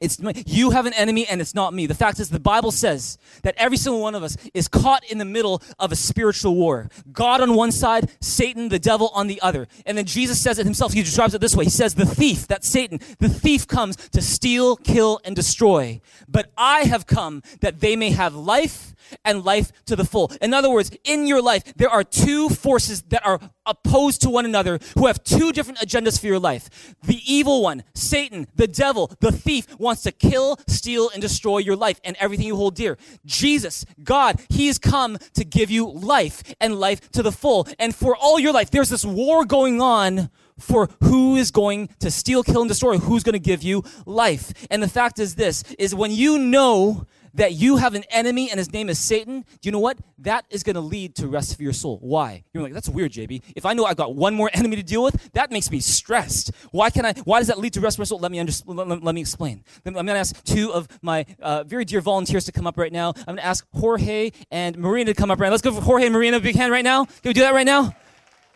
[0.00, 1.86] It's you have an enemy and it's not me.
[1.86, 5.18] The fact is the Bible says that every single one of us is caught in
[5.18, 6.88] the middle of a spiritual war.
[7.12, 9.66] God on one side, Satan the devil on the other.
[9.86, 10.92] And then Jesus says it himself.
[10.92, 11.64] He describes it this way.
[11.64, 16.00] He says the thief, that Satan, the thief comes to steal, kill and destroy.
[16.28, 20.30] But I have come that they may have life and life to the full.
[20.40, 24.44] In other words, in your life, there are two forces that are opposed to one
[24.44, 26.94] another who have two different agendas for your life.
[27.04, 31.76] The evil one, Satan, the devil, the thief, wants to kill, steal, and destroy your
[31.76, 32.98] life and everything you hold dear.
[33.26, 37.68] Jesus, God, He has come to give you life and life to the full.
[37.78, 42.10] And for all your life, there's this war going on for who is going to
[42.10, 44.52] steal, kill, and destroy, who's going to give you life.
[44.70, 48.58] And the fact is this, is when you know that you have an enemy and
[48.58, 49.98] his name is Satan, do you know what?
[50.18, 51.98] That is going to lead to rest for your soul.
[52.00, 52.44] Why?
[52.52, 53.42] You're like, that's weird, JB.
[53.56, 56.52] If I know I've got one more enemy to deal with, that makes me stressed.
[56.70, 57.12] Why can I?
[57.24, 58.18] Why does that lead to rest for your soul?
[58.18, 59.64] Let me under, let, let, let, me explain.
[59.84, 62.92] I'm going to ask two of my uh, very dear volunteers to come up right
[62.92, 63.10] now.
[63.16, 65.52] I'm going to ask Jorge and Marina to come up right now.
[65.52, 67.04] Let's go for Jorge and Marina big hand right now.
[67.04, 67.94] Can we do that right now?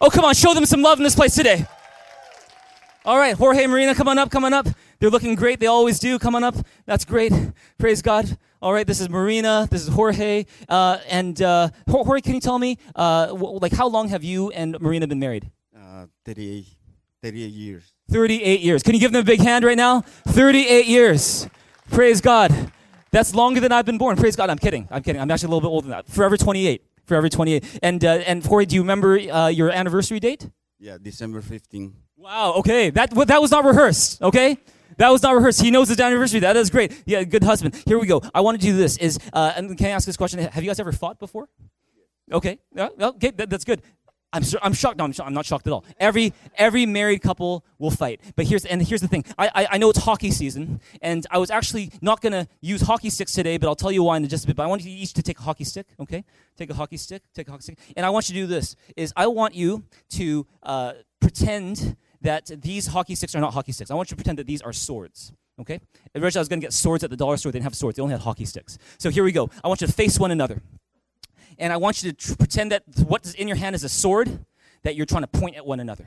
[0.01, 1.67] Oh, come on, show them some love in this place today.
[3.05, 4.69] All right, Jorge and Marina, come on up, come on up.
[5.03, 5.59] They're looking great.
[5.59, 6.17] They always do.
[6.17, 6.55] Come on up.
[6.87, 7.33] That's great.
[7.77, 8.39] Praise God.
[8.63, 9.67] All right, this is Marina.
[9.69, 10.45] This is Jorge.
[10.69, 14.81] Uh, and uh, Jorge, can you tell me, uh, like, how long have you and
[14.81, 15.51] Marina been married?
[15.77, 16.65] Uh, 30,
[17.25, 17.93] 38 years.
[18.13, 18.85] 38 years.
[18.85, 20.03] Can you give them a big hand right now?
[20.29, 21.49] 38 years.
[21.91, 22.71] Praise God.
[23.11, 24.15] That's longer than I've been born.
[24.17, 24.49] Praise God.
[24.49, 24.87] I'm kidding.
[24.93, 25.21] I'm kidding.
[25.21, 26.07] I'm actually a little bit older than that.
[26.07, 26.85] Forever 28.
[27.05, 27.81] Forever 28.
[27.83, 30.49] And uh, and Corey, do you remember uh, your anniversary date?
[30.79, 31.95] Yeah, December 15.
[32.17, 32.53] Wow.
[32.59, 32.91] Okay.
[32.91, 34.23] That that was not rehearsed.
[34.23, 34.57] Okay.
[34.99, 35.63] That was not rehearsed.
[35.63, 36.41] He knows his anniversary.
[36.41, 37.03] That is great.
[37.07, 37.83] Yeah, good husband.
[37.87, 38.23] Here we go.
[38.35, 38.97] I want to do this.
[38.99, 40.41] Is uh, and can I ask this question?
[40.41, 41.49] Have you guys ever fought before?
[42.31, 42.59] Okay.
[42.75, 43.31] Yeah, okay.
[43.31, 43.83] That, that's good.
[44.33, 44.97] I'm, I'm shocked.
[44.97, 45.85] No, I'm, I'm not shocked at all.
[45.99, 48.21] Every every married couple will fight.
[48.35, 49.25] But here's and here's the thing.
[49.37, 53.11] I, I I know it's hockey season, and I was actually not gonna use hockey
[53.11, 54.57] sticks today, but I'll tell you why in just a bit.
[54.57, 55.87] But I want you each to take a hockey stick.
[56.01, 56.25] Okay,
[56.57, 57.23] take a hockey stick.
[57.35, 58.75] Take a hockey stick, and I want you to do this.
[58.97, 63.91] Is I want you to uh, pretend that these hockey sticks are not hockey sticks.
[63.91, 65.33] I want you to pretend that these are swords.
[65.61, 65.81] Okay?
[66.15, 67.53] Originally, I was going to get swords at the dollar store.
[67.53, 67.97] They didn't have swords.
[67.97, 68.79] They only had hockey sticks.
[68.99, 69.51] So here we go.
[69.63, 70.63] I want you to face one another
[71.59, 73.89] and I want you to tr- pretend that what is in your hand is a
[73.89, 74.45] sword
[74.83, 76.05] that you're trying to point at one another.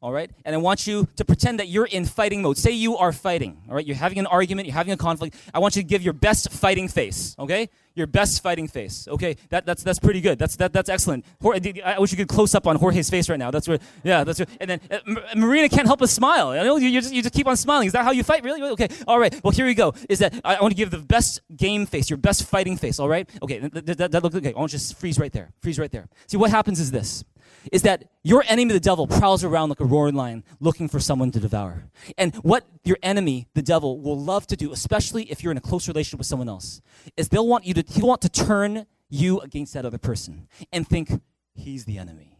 [0.00, 0.30] All right?
[0.44, 2.56] And I want you to pretend that you're in fighting mode.
[2.56, 3.60] Say you are fighting.
[3.68, 3.84] All right?
[3.84, 5.36] You're having an argument, you're having a conflict.
[5.52, 7.34] I want you to give your best fighting face.
[7.38, 7.68] Okay?
[7.98, 9.08] Your best fighting face.
[9.08, 9.36] Okay?
[9.50, 10.38] That, that's, that's pretty good.
[10.38, 11.24] That's, that, that's excellent.
[11.42, 13.50] Jorge, I wish you could close up on Jorge's face right now.
[13.50, 14.98] That's where, yeah, that's where, and then uh,
[15.34, 16.50] Marina can't help but smile.
[16.50, 17.88] I know you, you, just, you just keep on smiling.
[17.88, 18.44] Is that how you fight?
[18.44, 18.62] Really?
[18.62, 18.88] Okay.
[19.08, 19.34] All right.
[19.42, 19.94] Well, here we go.
[20.08, 23.00] Is that I, want to give the best game face, your best fighting face.
[23.00, 23.28] All right?
[23.42, 23.58] Okay.
[23.58, 24.54] That, that, that, looks okay.
[24.54, 25.50] I want just freeze right there.
[25.60, 26.08] Freeze right there.
[26.28, 27.24] See, what happens is this
[27.72, 31.30] is that your enemy, the devil, prowls around like a roaring lion looking for someone
[31.32, 31.90] to devour.
[32.16, 35.62] And what your enemy, the devil, will love to do, especially if you're in a
[35.62, 36.80] close relationship with someone else,
[37.16, 40.86] is they'll want you to, he'll want to turn you against that other person and
[40.86, 41.10] think
[41.54, 42.36] he's the enemy.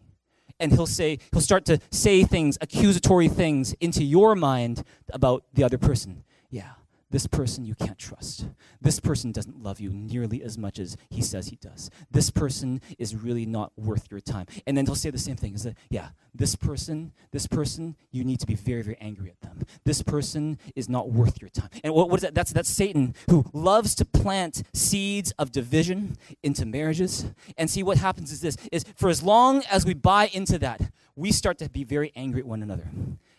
[0.61, 5.63] And he'll say, he'll start to say things, accusatory things into your mind about the
[5.63, 6.25] other person.
[6.51, 6.73] Yeah,
[7.11, 8.47] this person you can't trust.
[8.81, 11.91] This person doesn't love you nearly as much as he says he does.
[12.11, 14.47] This person is really not worth your time.
[14.67, 18.25] And then they'll say the same thing is that, yeah, this person, this person, you
[18.25, 19.63] need to be very, very angry at them.
[19.85, 21.71] This person is not worth your time.
[21.83, 22.35] And what, what is that?
[22.35, 27.27] That's, that's Satan who loves to plant seeds of division into marriages.
[27.57, 30.91] And see, what happens is this, is for as long as we buy into that,
[31.17, 32.91] we start to be very angry at one another.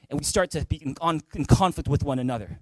[0.09, 2.59] And we start to be in, on, in conflict with one another.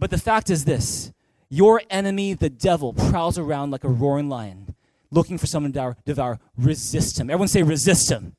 [0.00, 1.12] But the fact is this
[1.50, 4.74] your enemy, the devil, prowls around like a roaring lion,
[5.10, 6.40] looking for someone to devour.
[6.56, 7.28] Resist him.
[7.28, 8.34] Everyone say, resist him.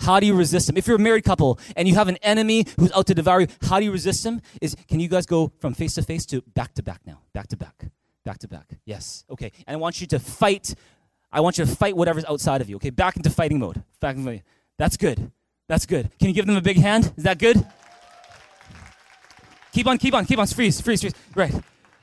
[0.00, 0.76] How do you resist him?
[0.76, 3.46] If you're a married couple and you have an enemy who's out to devour you,
[3.62, 4.42] how do you resist him?
[4.60, 7.20] Is can you guys go from face to face to back to back now?
[7.32, 7.84] Back to back.
[8.24, 8.66] Back to back.
[8.84, 9.24] Yes.
[9.30, 9.52] Okay.
[9.66, 10.74] And I want you to fight.
[11.30, 12.76] I want you to fight whatever's outside of you.
[12.76, 12.90] Okay.
[12.90, 13.82] Back into fighting mode.
[14.00, 14.40] Back into
[14.78, 15.30] That's good.
[15.68, 16.10] That's good.
[16.18, 17.12] Can you give them a big hand?
[17.16, 17.64] Is that good?
[19.72, 20.46] Keep on, keep on, keep on.
[20.46, 21.14] Freeze, freeze, freeze.
[21.34, 21.54] Right.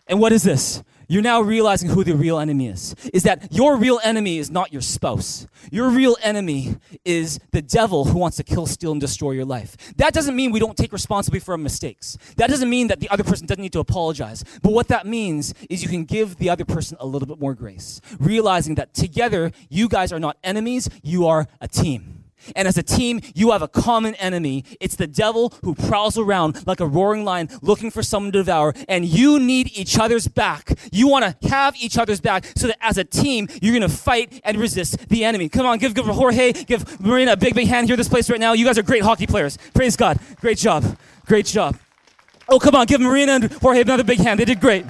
[0.07, 0.84] And what is this?
[1.07, 2.95] You're now realizing who the real enemy is.
[3.13, 5.47] Is that your real enemy is not your spouse.
[5.72, 9.76] Your real enemy is the devil who wants to kill, steal, and destroy your life.
[9.97, 12.17] That doesn't mean we don't take responsibility for our mistakes.
[12.38, 14.43] That doesn't mean that the other person doesn't need to apologize.
[14.61, 17.55] But what that means is you can give the other person a little bit more
[17.55, 22.18] grace, realizing that together you guys are not enemies, you are a team.
[22.55, 24.65] And as a team, you have a common enemy.
[24.79, 28.73] It's the devil who prowls around like a roaring lion looking for someone to devour.
[28.87, 30.77] And you need each other's back.
[30.91, 33.95] You want to have each other's back so that as a team, you're going to
[33.95, 35.49] fight and resist the enemy.
[35.49, 38.39] Come on, give, give Jorge, give Marina a big, big hand here, this place right
[38.39, 38.53] now.
[38.53, 39.57] You guys are great hockey players.
[39.73, 40.19] Praise God.
[40.41, 40.97] Great job.
[41.25, 41.77] Great job.
[42.47, 44.39] Oh, come on, give Marina and Jorge another big hand.
[44.39, 44.85] They did great.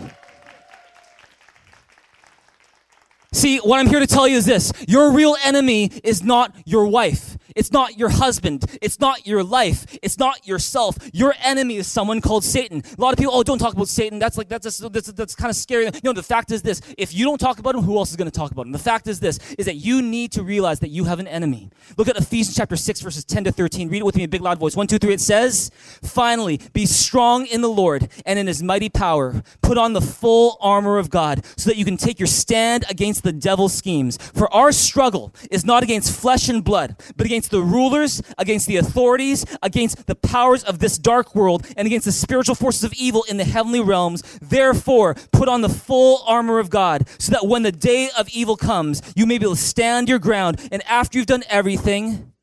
[3.31, 6.87] See, what I'm here to tell you is this your real enemy is not your
[6.87, 7.37] wife.
[7.59, 8.63] It's not your husband.
[8.81, 9.85] It's not your life.
[10.01, 10.97] It's not yourself.
[11.11, 12.81] Your enemy is someone called Satan.
[12.97, 14.17] A lot of people, oh, don't talk about Satan.
[14.17, 15.89] That's like, that's, just, that's, that's kind of scary.
[16.01, 18.31] No, the fact is this if you don't talk about him, who else is going
[18.31, 18.71] to talk about him?
[18.71, 21.69] The fact is this is that you need to realize that you have an enemy.
[21.97, 23.89] Look at Ephesians chapter 6, verses 10 to 13.
[23.89, 24.77] Read it with me in a big loud voice.
[24.77, 25.13] One, two, three.
[25.13, 25.69] It says,
[26.01, 29.43] Finally, be strong in the Lord and in his mighty power.
[29.61, 33.23] Put on the full armor of God so that you can take your stand against
[33.23, 34.17] the devil's schemes.
[34.33, 38.77] For our struggle is not against flesh and blood, but against the rulers, against the
[38.77, 43.23] authorities, against the powers of this dark world, and against the spiritual forces of evil
[43.29, 44.21] in the heavenly realms.
[44.41, 48.55] Therefore, put on the full armor of God, so that when the day of evil
[48.55, 50.59] comes, you may be able to stand your ground.
[50.71, 52.33] And after you've done everything,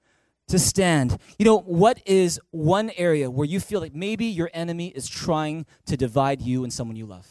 [0.49, 1.19] to stand.
[1.39, 5.67] You know, what is one area where you feel like maybe your enemy is trying
[5.87, 7.27] to divide you and someone you love?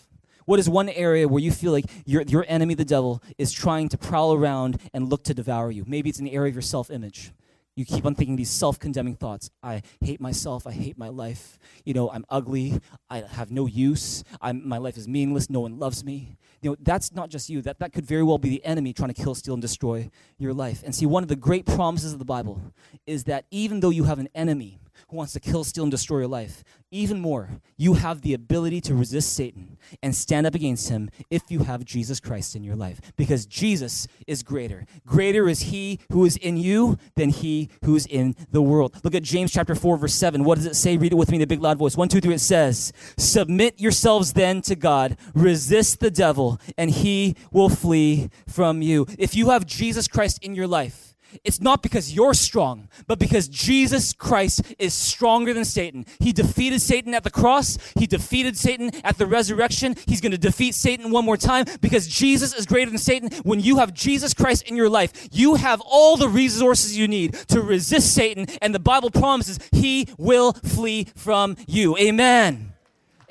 [0.46, 3.90] What is one area where you feel like your, your enemy, the devil, is trying
[3.90, 5.84] to prowl around and look to devour you?
[5.88, 7.32] Maybe it's an area of your self image.
[7.76, 9.50] You keep on thinking these self condemning thoughts.
[9.62, 10.66] I hate myself.
[10.66, 11.60] I hate my life.
[11.84, 12.80] You know, I'm ugly.
[13.10, 14.24] I have no use.
[14.42, 15.50] I'm, my life is meaningless.
[15.50, 16.38] No one loves me.
[16.62, 17.62] You know, that's not just you.
[17.62, 20.54] That, that could very well be the enemy trying to kill, steal, and destroy your
[20.54, 20.84] life.
[20.86, 22.62] And see, one of the great promises of the Bible
[23.06, 24.80] is that even though you have an enemy
[25.10, 26.64] who wants to kill, steal, and destroy your life.
[26.92, 31.44] Even more, you have the ability to resist Satan and stand up against him if
[31.50, 33.02] you have Jesus Christ in your life.
[33.18, 34.86] Because Jesus is greater.
[35.06, 38.96] Greater is he who is in you than he who's in the world.
[39.04, 40.44] Look at James chapter 4, verse 7.
[40.44, 40.96] What does it say?
[40.98, 41.98] Read it with me in a big loud voice.
[41.98, 42.36] One, two, three.
[42.36, 48.82] It says, Submit yourselves then to God, resist the devil, and he will flee from
[48.82, 49.06] you.
[49.18, 53.48] If you have Jesus Christ in your life, it's not because you're strong, but because
[53.48, 56.06] Jesus Christ is stronger than Satan.
[56.20, 57.78] He defeated Satan at the cross.
[57.98, 59.96] He defeated Satan at the resurrection.
[60.08, 63.30] He's going to defeat Satan one more time because Jesus is greater than Satan.
[63.44, 67.34] When you have Jesus Christ in your life, you have all the resources you need
[67.50, 71.98] to resist Satan, and the Bible promises he will flee from you.
[71.98, 72.75] Amen.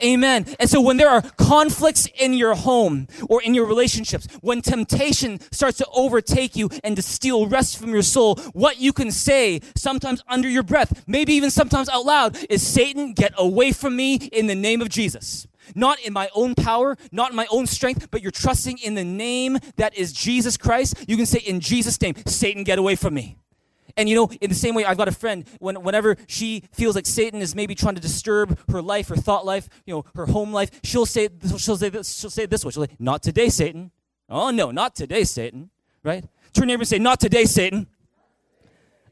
[0.03, 0.47] Amen.
[0.59, 5.41] And so when there are conflicts in your home or in your relationships, when temptation
[5.53, 9.61] starts to overtake you and to steal rest from your soul, what you can say,
[9.77, 14.17] sometimes under your breath, maybe even sometimes out loud, is Satan, get away from me
[14.17, 15.47] in the name of Jesus.
[15.75, 19.05] Not in my own power, not in my own strength, but you're trusting in the
[19.05, 20.95] name that is Jesus Christ.
[21.09, 23.39] You can say, in Jesus' name, Satan, get away from me.
[23.97, 26.97] And you know, in the same way, I've got a friend, when, whenever she feels
[26.97, 30.27] like Satan is maybe trying to disturb her life, her thought life, you know, her
[30.27, 32.71] home life, she'll say, she'll say this, she'll say this way.
[32.73, 33.91] She'll say, not today, Satan.
[34.29, 35.71] Oh no, not today, Satan.
[36.03, 36.25] Right?
[36.53, 37.87] Turn neighbor and say, not today, Satan.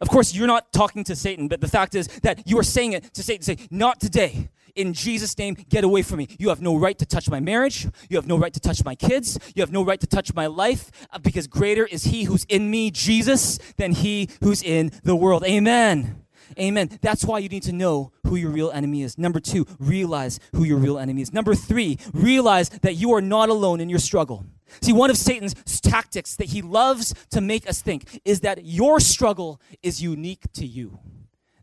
[0.00, 2.92] Of course, you're not talking to Satan, but the fact is that you are saying
[2.92, 3.42] it to Satan.
[3.42, 4.50] Say, not today.
[4.74, 6.28] In Jesus' name, get away from me.
[6.38, 7.86] You have no right to touch my marriage.
[8.08, 9.38] You have no right to touch my kids.
[9.54, 12.70] You have no right to touch my life uh, because greater is he who's in
[12.70, 15.44] me, Jesus, than he who's in the world.
[15.44, 16.22] Amen.
[16.58, 16.90] Amen.
[17.00, 19.18] That's why you need to know who your real enemy is.
[19.18, 21.32] Number two, realize who your real enemy is.
[21.32, 24.44] Number three, realize that you are not alone in your struggle.
[24.80, 29.00] See, one of Satan's tactics that he loves to make us think is that your
[29.00, 30.98] struggle is unique to you,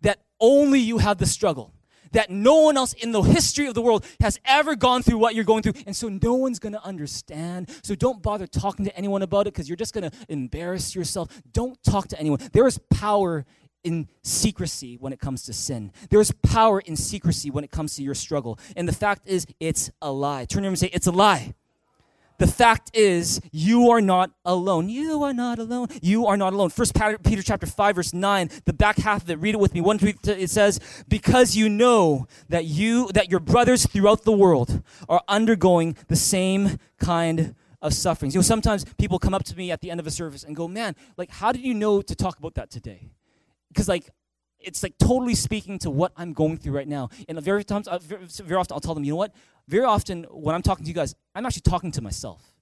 [0.01, 1.73] that only you have the struggle.
[2.11, 5.35] That no one else in the history of the world has ever gone through what
[5.35, 5.73] you're going through.
[5.85, 7.69] And so no one's gonna understand.
[7.83, 11.41] So don't bother talking to anyone about it because you're just gonna embarrass yourself.
[11.51, 12.39] Don't talk to anyone.
[12.53, 13.45] There is power
[13.83, 15.91] in secrecy when it comes to sin.
[16.09, 18.59] There is power in secrecy when it comes to your struggle.
[18.75, 20.45] And the fact is, it's a lie.
[20.45, 21.53] Turn to him and say, It's a lie.
[22.39, 24.87] The fact is, you are not alone.
[24.87, 25.89] You are not alone.
[26.01, 26.69] You are not alone.
[26.69, 29.81] First Peter chapter 5, verse 9, the back half of it, read it with me.
[29.81, 30.79] One it says,
[31.09, 36.79] Because you know that you that your brothers throughout the world are undergoing the same
[36.97, 38.33] kind of sufferings.
[38.33, 40.55] You know, sometimes people come up to me at the end of a service and
[40.55, 43.09] go, Man, like, how did you know to talk about that today?
[43.67, 44.09] Because like
[44.59, 47.09] it's like totally speaking to what I'm going through right now.
[47.27, 48.23] And very times, uh, very,
[48.55, 49.33] often, I'll tell them, you know what?
[49.67, 52.53] Very often, when I'm talking to you guys, I'm actually talking to myself.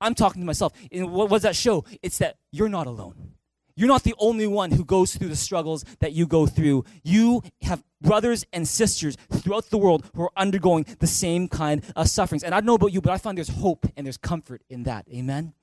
[0.00, 0.72] I'm talking to myself.
[0.90, 1.84] And what does that show?
[2.02, 3.34] It's that you're not alone.
[3.76, 6.84] You're not the only one who goes through the struggles that you go through.
[7.02, 12.08] You have brothers and sisters throughout the world who are undergoing the same kind of
[12.08, 12.42] sufferings.
[12.42, 14.82] And I don't know about you, but I find there's hope and there's comfort in
[14.82, 15.06] that.
[15.10, 15.54] Amen?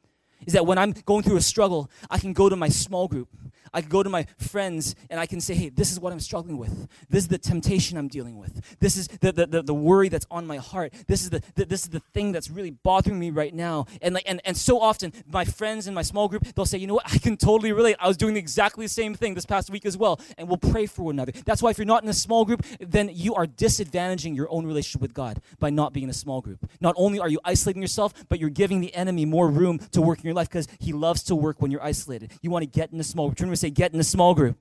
[0.45, 3.29] Is that when I'm going through a struggle, I can go to my small group
[3.73, 6.19] I can go to my friends and I can say, hey, this is what I'm
[6.19, 6.87] struggling with.
[7.09, 8.79] This is the temptation I'm dealing with.
[8.79, 10.93] This is the, the, the, the worry that's on my heart.
[11.07, 13.85] This is the, the, this is the thing that's really bothering me right now.
[14.01, 16.87] And, like, and, and so often, my friends in my small group, they'll say, you
[16.87, 17.95] know what, I can totally relate.
[17.99, 20.19] I was doing exactly the same thing this past week as well.
[20.37, 21.31] And we'll pray for one another.
[21.45, 24.65] That's why if you're not in a small group, then you are disadvantaging your own
[24.65, 26.69] relationship with God by not being in a small group.
[26.79, 30.19] Not only are you isolating yourself, but you're giving the enemy more room to work
[30.19, 32.31] in your life because he loves to work when you're isolated.
[32.41, 33.37] You want to get in a small group.
[33.57, 34.57] To say, get in a small group.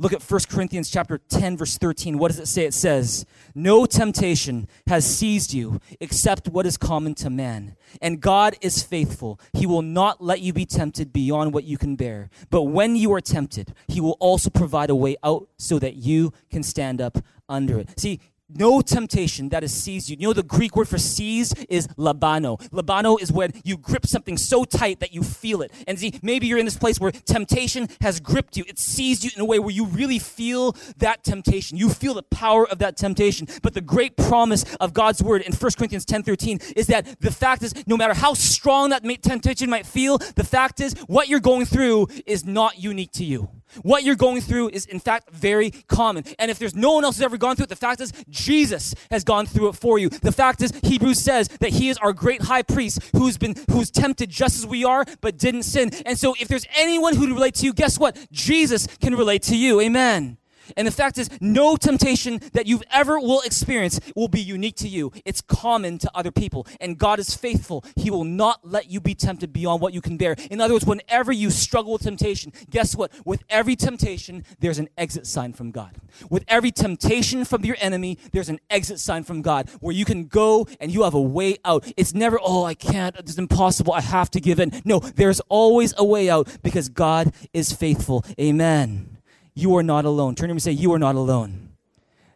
[0.00, 2.18] Look at 1 Corinthians chapter 10 verse 13.
[2.18, 2.64] What does it say?
[2.64, 3.24] It says,
[3.54, 9.38] "No temptation has seized you except what is common to man, and God is faithful.
[9.52, 12.28] He will not let you be tempted beyond what you can bear.
[12.50, 16.32] But when you are tempted, he will also provide a way out so that you
[16.50, 17.18] can stand up
[17.48, 18.18] under it." See,
[18.48, 20.16] no temptation that has seized you.
[20.18, 22.60] You know, the Greek word for seized is labano.
[22.70, 25.72] Labano is when you grip something so tight that you feel it.
[25.86, 28.64] And see, maybe you're in this place where temptation has gripped you.
[28.68, 31.78] It seized you in a way where you really feel that temptation.
[31.78, 33.48] You feel the power of that temptation.
[33.62, 37.30] But the great promise of God's word in 1 Corinthians 10 13 is that the
[37.30, 41.40] fact is, no matter how strong that temptation might feel, the fact is, what you're
[41.40, 43.48] going through is not unique to you.
[43.82, 46.24] What you're going through is, in fact, very common.
[46.38, 48.94] And if there's no one else who's ever gone through it, the fact is, Jesus
[49.10, 50.08] has gone through it for you.
[50.08, 53.90] The fact is, Hebrews says that he is our great high priest who's been, who's
[53.90, 55.90] tempted just as we are, but didn't sin.
[56.06, 58.16] And so if there's anyone who can relate to you, guess what?
[58.32, 59.80] Jesus can relate to you.
[59.80, 60.38] Amen.
[60.76, 64.88] And the fact is, no temptation that you've ever will experience will be unique to
[64.88, 65.12] you.
[65.24, 66.66] It's common to other people.
[66.80, 67.84] And God is faithful.
[67.96, 70.36] He will not let you be tempted beyond what you can bear.
[70.50, 73.12] In other words, whenever you struggle with temptation, guess what?
[73.24, 75.96] With every temptation, there's an exit sign from God.
[76.30, 80.26] With every temptation from your enemy, there's an exit sign from God where you can
[80.26, 81.90] go and you have a way out.
[81.96, 84.82] It's never, oh, I can't, it's impossible, I have to give in.
[84.84, 88.24] No, there's always a way out because God is faithful.
[88.38, 89.18] Amen.
[89.54, 90.34] You are not alone.
[90.34, 91.70] Turn to him and say, You are not alone.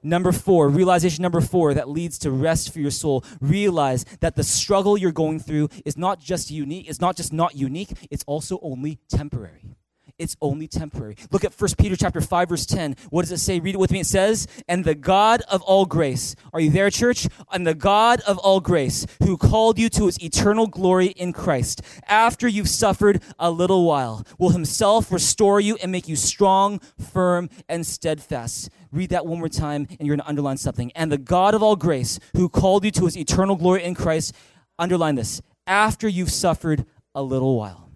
[0.02, 3.24] Number four, realization number four that leads to rest for your soul.
[3.40, 7.56] Realize that the struggle you're going through is not just unique, it's not just not
[7.56, 9.77] unique, it's also only temporary
[10.18, 11.16] it's only temporary.
[11.30, 12.96] Look at 1 Peter chapter 5 verse 10.
[13.10, 13.60] What does it say?
[13.60, 14.00] Read it with me.
[14.00, 17.28] It says, "And the God of all grace." Are you there, church?
[17.52, 21.82] "And the God of all grace, who called you to his eternal glory in Christ,
[22.06, 27.48] after you've suffered a little while, will himself restore you and make you strong, firm,
[27.68, 30.90] and steadfast." Read that one more time and you're going to underline something.
[30.94, 34.32] "And the God of all grace, who called you to his eternal glory in Christ,
[34.78, 37.87] underline this, after you've suffered a little while."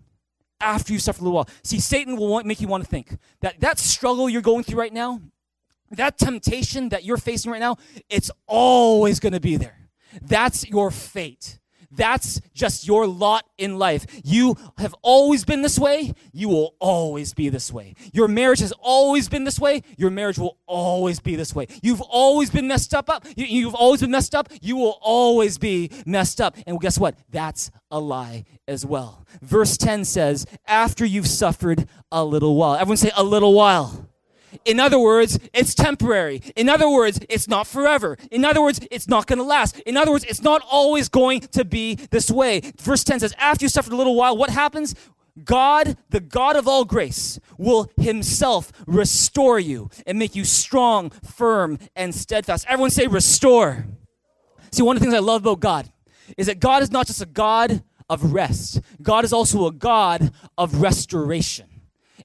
[0.63, 1.49] After you suffer a little while.
[1.63, 4.79] See, Satan will want, make you want to think that that struggle you're going through
[4.79, 5.21] right now,
[5.91, 7.77] that temptation that you're facing right now,
[8.09, 9.89] it's always going to be there.
[10.21, 11.59] That's your fate.
[11.95, 14.07] That's just your lot in life.
[14.25, 16.15] You have always been this way.
[16.33, 17.95] You will always be this way.
[18.13, 19.83] Your marriage has always been this way.
[19.99, 21.67] Your marriage will always be this way.
[21.83, 23.11] You've always been messed up.
[23.11, 23.27] up.
[23.37, 24.51] You, have always been messed up.
[24.61, 26.57] You will always be messed up.
[26.67, 27.17] And guess what?
[27.31, 29.27] That's a lie as well.
[29.43, 32.75] Verse 10 says, after you've suffered a little while.
[32.75, 34.09] Everyone say a little while.
[34.65, 36.43] In other words, it's temporary.
[36.57, 38.17] In other words, it's not forever.
[38.31, 39.79] In other words, it's not going to last.
[39.81, 42.61] In other words, it's not always going to be this way.
[42.79, 44.95] Verse 10 says, After you suffered a little while, what happens?
[45.45, 51.79] God, the God of all grace, will himself restore you and make you strong, firm,
[51.97, 52.67] and steadfast.
[52.69, 53.87] Everyone say, restore.
[54.71, 55.91] See, one of the things I love about God
[56.37, 60.33] is that God is not just a God of rest, God is also a God
[60.59, 61.67] of restoration.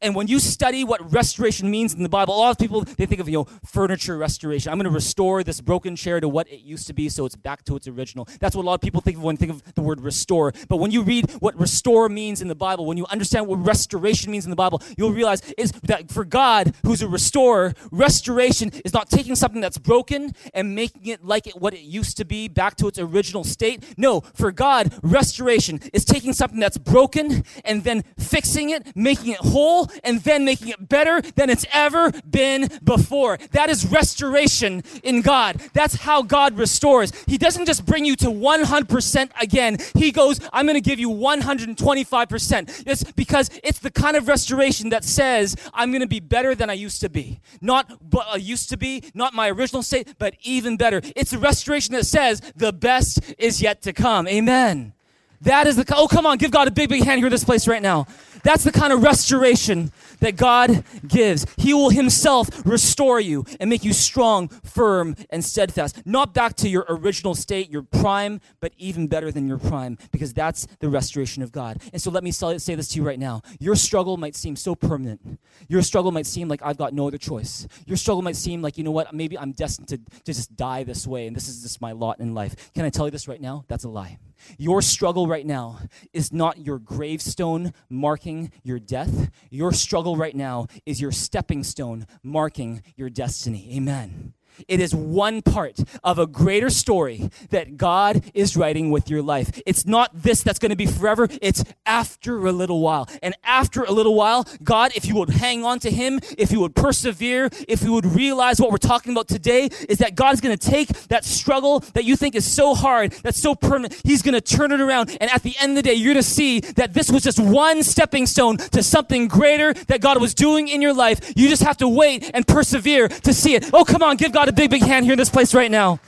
[0.02, 3.06] And when you study what restoration means in the Bible, a lot of people they
[3.06, 4.72] think of you know furniture restoration.
[4.72, 7.36] I'm going to restore this broken chair to what it used to be, so it's
[7.36, 8.28] back to its original.
[8.40, 10.54] That's what a lot of people think of when they think of the word restore.
[10.68, 14.32] But when you read what restore means in the Bible, when you understand what restoration
[14.32, 18.94] means in the Bible, you'll realize is that for God, who's a restorer, restoration is
[18.94, 22.48] not taking something that's broken and making it like it, what it used to be
[22.48, 23.84] back to its original state.
[23.98, 29.40] No, for God, restoration is taking something that's broken and then fixing it, making it
[29.40, 33.38] whole and then making it better than it's ever been before.
[33.52, 35.62] That is restoration in God.
[35.74, 37.12] That's how God restores.
[37.26, 39.78] He doesn't just bring you to 100% again.
[39.96, 42.84] He goes, I'm going to give you 125%.
[42.88, 46.70] It's because it's the kind of restoration that says, I'm going to be better than
[46.70, 47.40] I used to be.
[47.62, 51.02] Not but I used to be, not my original state, but even better.
[51.16, 54.28] It's a restoration that says, the best is yet to come.
[54.28, 54.94] Amen.
[55.42, 57.44] That is the, oh, come on, give God a big, big hand here in this
[57.44, 58.08] place right now.
[58.44, 61.46] That's the kind of restoration that God gives.
[61.58, 66.06] He will Himself restore you and make you strong, firm, and steadfast.
[66.06, 70.34] Not back to your original state, your prime, but even better than your prime, because
[70.34, 71.82] that's the restoration of God.
[71.94, 73.42] And so let me say this to you right now.
[73.60, 75.40] Your struggle might seem so permanent.
[75.68, 77.68] Your struggle might seem like I've got no other choice.
[77.86, 80.84] Your struggle might seem like, you know what, maybe I'm destined to, to just die
[80.84, 82.72] this way, and this is just my lot in life.
[82.74, 83.66] Can I tell you this right now?
[83.68, 84.18] That's a lie.
[84.58, 85.80] Your struggle right now
[86.14, 89.30] is not your gravestone marking your death.
[89.50, 93.76] Your struggle right now is your stepping stone marking your destiny.
[93.76, 94.34] Amen.
[94.68, 99.62] It is one part of a greater story that God is writing with your life.
[99.66, 101.28] It's not this that's going to be forever.
[101.42, 103.08] It's after a little while.
[103.22, 106.60] And after a little while, God, if you would hang on to Him, if you
[106.62, 110.42] would persevere, if you would realize what we're talking about today is that God is
[110.42, 114.22] going to take that struggle that you think is so hard, that's so permanent, He's
[114.22, 115.16] going to turn it around.
[115.22, 117.40] And at the end of the day, you're going to see that this was just
[117.40, 121.34] one stepping stone to something greater that God was doing in your life.
[121.36, 123.70] You just have to wait and persevere to see it.
[123.74, 126.00] Oh, come on, give God a big, big hand here in this place right now.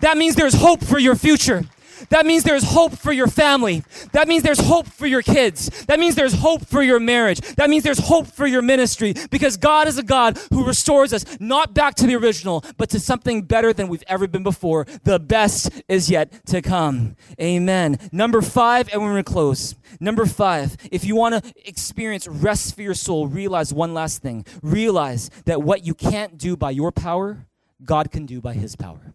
[0.00, 1.64] That means there's hope for your future.
[2.10, 3.82] That means there's hope for your family.
[4.12, 5.84] That means there's hope for your kids.
[5.86, 7.40] That means there's hope for your marriage.
[7.56, 11.24] That means there's hope for your ministry because God is a God who restores us
[11.40, 14.86] not back to the original, but to something better than we've ever been before.
[15.04, 17.16] The best is yet to come.
[17.40, 17.98] Amen.
[18.12, 19.74] Number five, and we're going to close.
[20.00, 24.44] Number five, if you want to experience rest for your soul, realize one last thing.
[24.62, 27.46] Realize that what you can't do by your power,
[27.84, 29.14] God can do by his power.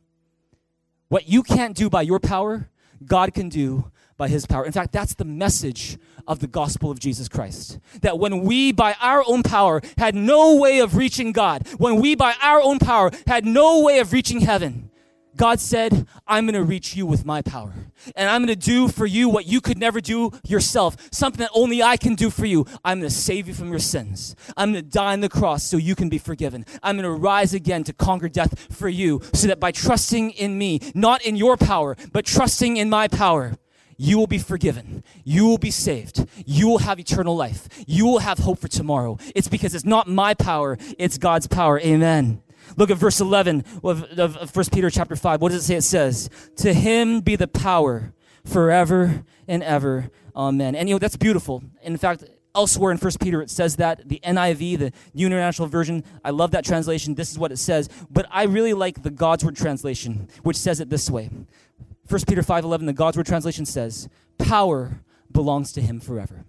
[1.07, 2.69] What you can't do by your power,
[3.05, 4.65] God can do by his power.
[4.65, 5.97] In fact, that's the message
[6.27, 7.79] of the gospel of Jesus Christ.
[8.01, 12.13] That when we, by our own power, had no way of reaching God, when we,
[12.13, 14.90] by our own power, had no way of reaching heaven,
[15.41, 17.73] God said, I'm going to reach you with my power.
[18.15, 21.49] And I'm going to do for you what you could never do yourself, something that
[21.55, 22.67] only I can do for you.
[22.85, 24.35] I'm going to save you from your sins.
[24.55, 26.63] I'm going to die on the cross so you can be forgiven.
[26.83, 30.59] I'm going to rise again to conquer death for you so that by trusting in
[30.59, 33.55] me, not in your power, but trusting in my power,
[33.97, 35.03] you will be forgiven.
[35.23, 36.23] You will be saved.
[36.45, 37.67] You will have eternal life.
[37.87, 39.17] You will have hope for tomorrow.
[39.33, 41.79] It's because it's not my power, it's God's power.
[41.79, 42.43] Amen.
[42.77, 45.41] Look at verse 11 of, of 1 Peter chapter 5.
[45.41, 45.75] What does it say?
[45.75, 48.13] It says, To him be the power
[48.45, 50.09] forever and ever.
[50.35, 50.75] Amen.
[50.75, 51.63] And you know, that's beautiful.
[51.83, 52.23] In fact,
[52.55, 54.07] elsewhere in 1 Peter it says that.
[54.07, 57.15] The NIV, the New International Version, I love that translation.
[57.15, 57.89] This is what it says.
[58.09, 61.29] But I really like the God's Word translation, which says it this way.
[62.07, 65.01] 1 Peter 5.11, the God's Word translation says, Power
[65.31, 66.45] belongs to him forever.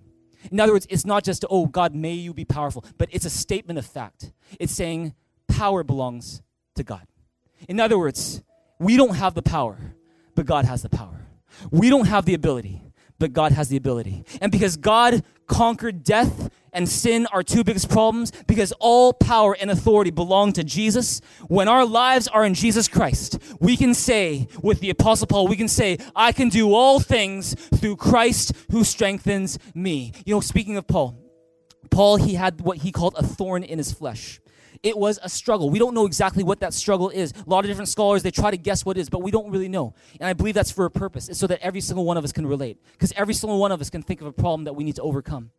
[0.51, 3.31] In other words, it's not just, oh, God, may you be powerful, but it's a
[3.31, 4.33] statement of fact.
[4.59, 5.15] It's saying,
[5.53, 6.43] power belongs
[6.77, 7.07] to God.
[7.69, 8.43] In other words,
[8.79, 9.95] we don't have the power,
[10.35, 11.27] but God has the power.
[11.71, 12.83] We don't have the ability,
[13.19, 14.25] but God has the ability.
[14.41, 19.71] And because God conquered death and sin, our two biggest problems, because all power and
[19.71, 24.81] authority belong to Jesus, when our lives are in Jesus Christ, we can say, with
[24.81, 29.59] the Apostle Paul, we can say, I can do all things through Christ who strengthens
[29.75, 30.13] me.
[30.25, 31.19] You know, speaking of Paul,
[31.91, 34.41] Paul, he had what he called a thorn in his flesh
[34.83, 35.71] it was a struggle.
[35.71, 37.33] We don't know exactly what that struggle is.
[37.33, 39.51] A lot of different scholars, they try to guess what it is, but we don't
[39.51, 39.95] really know.
[40.21, 41.29] And I believe that's for a purpose.
[41.29, 42.79] It's so that every single one of us can relate.
[42.93, 45.03] Because every single one of us can think of a problem that we need to
[45.03, 45.51] overcome.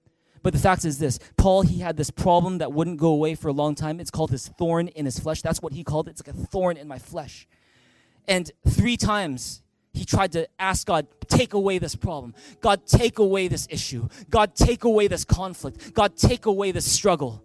[0.41, 3.47] But the fact is this Paul, he had this problem that wouldn't go away for
[3.47, 4.01] a long time.
[4.01, 5.41] It's called his thorn in his flesh.
[5.41, 6.11] That's what he called it.
[6.11, 7.47] It's like a thorn in my flesh.
[8.27, 9.61] And three times
[9.93, 12.33] he tried to ask God, take away this problem.
[12.61, 14.09] God, take away this issue.
[14.29, 15.93] God, take away this conflict.
[15.93, 17.43] God, take away this struggle.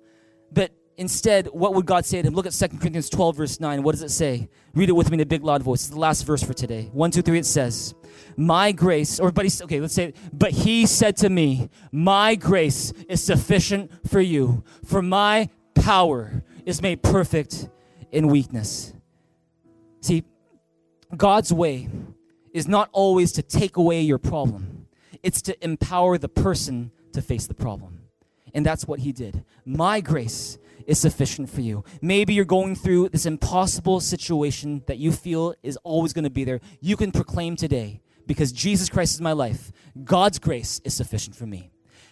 [0.50, 2.34] But Instead, what would God say to him?
[2.34, 3.84] Look at 2 Corinthians 12, verse 9.
[3.84, 4.48] What does it say?
[4.74, 5.82] Read it with me in a big, loud voice.
[5.82, 6.90] It's the last verse for today.
[6.92, 7.94] One, two, three, it says,
[8.36, 10.16] My grace, or but he, okay, let's say, it.
[10.32, 16.82] but he said to me, My grace is sufficient for you, for my power is
[16.82, 17.68] made perfect
[18.10, 18.92] in weakness.
[20.00, 20.24] See,
[21.16, 21.88] God's way
[22.52, 24.88] is not always to take away your problem,
[25.22, 27.97] it's to empower the person to face the problem.
[28.54, 29.44] And that's what he did.
[29.64, 31.84] My grace is sufficient for you.
[32.00, 36.44] Maybe you're going through this impossible situation that you feel is always going to be
[36.44, 36.60] there.
[36.80, 39.72] You can proclaim today, because Jesus Christ is my life,
[40.04, 41.70] God's grace is sufficient for me.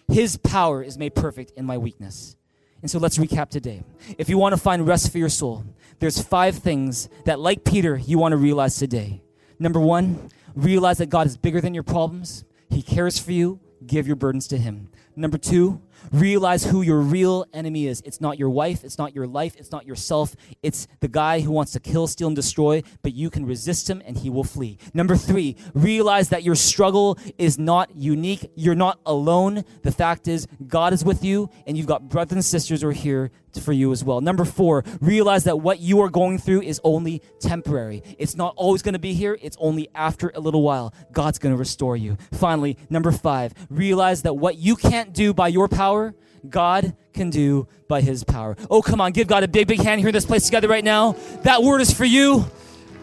[0.08, 2.36] His power is made perfect in my weakness.
[2.82, 3.82] And so let's recap today.
[4.18, 5.64] If you want to find rest for your soul,
[5.98, 9.22] there's five things that, like Peter, you want to realize today.
[9.58, 12.44] Number one, realize that God is bigger than your problems.
[12.68, 13.58] He cares for you.
[13.86, 14.90] Give your burdens to Him.
[15.16, 15.80] Number two,
[16.12, 18.02] realize who your real enemy is.
[18.04, 20.34] It's not your wife, it's not your life, it's not yourself.
[20.62, 24.02] It's the guy who wants to kill, steal, and destroy, but you can resist him
[24.06, 24.78] and he will flee.
[24.94, 28.50] Number three, realize that your struggle is not unique.
[28.54, 29.64] You're not alone.
[29.82, 32.92] The fact is, God is with you, and you've got brothers and sisters who are
[32.92, 33.30] here
[33.60, 34.20] for you as well.
[34.20, 38.02] Number four, realize that what you are going through is only temporary.
[38.18, 40.92] It's not always going to be here, it's only after a little while.
[41.12, 42.16] God's going to restore you.
[42.32, 46.14] Finally, number five, realize that what you can't do by your power,
[46.48, 48.56] God can do by his power.
[48.68, 50.82] Oh, come on, give God a big, big hand here in this place together right
[50.82, 51.12] now.
[51.44, 52.44] That word is for you.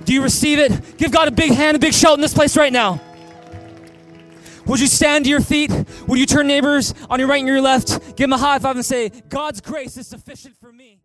[0.03, 0.97] Do you receive it?
[0.97, 2.99] Give God a big hand, a big shout in this place right now.
[4.65, 5.71] Would you stand to your feet?
[6.07, 8.17] Would you turn neighbors on your right and your left?
[8.17, 11.02] Give them a high five and say, God's grace is sufficient for me.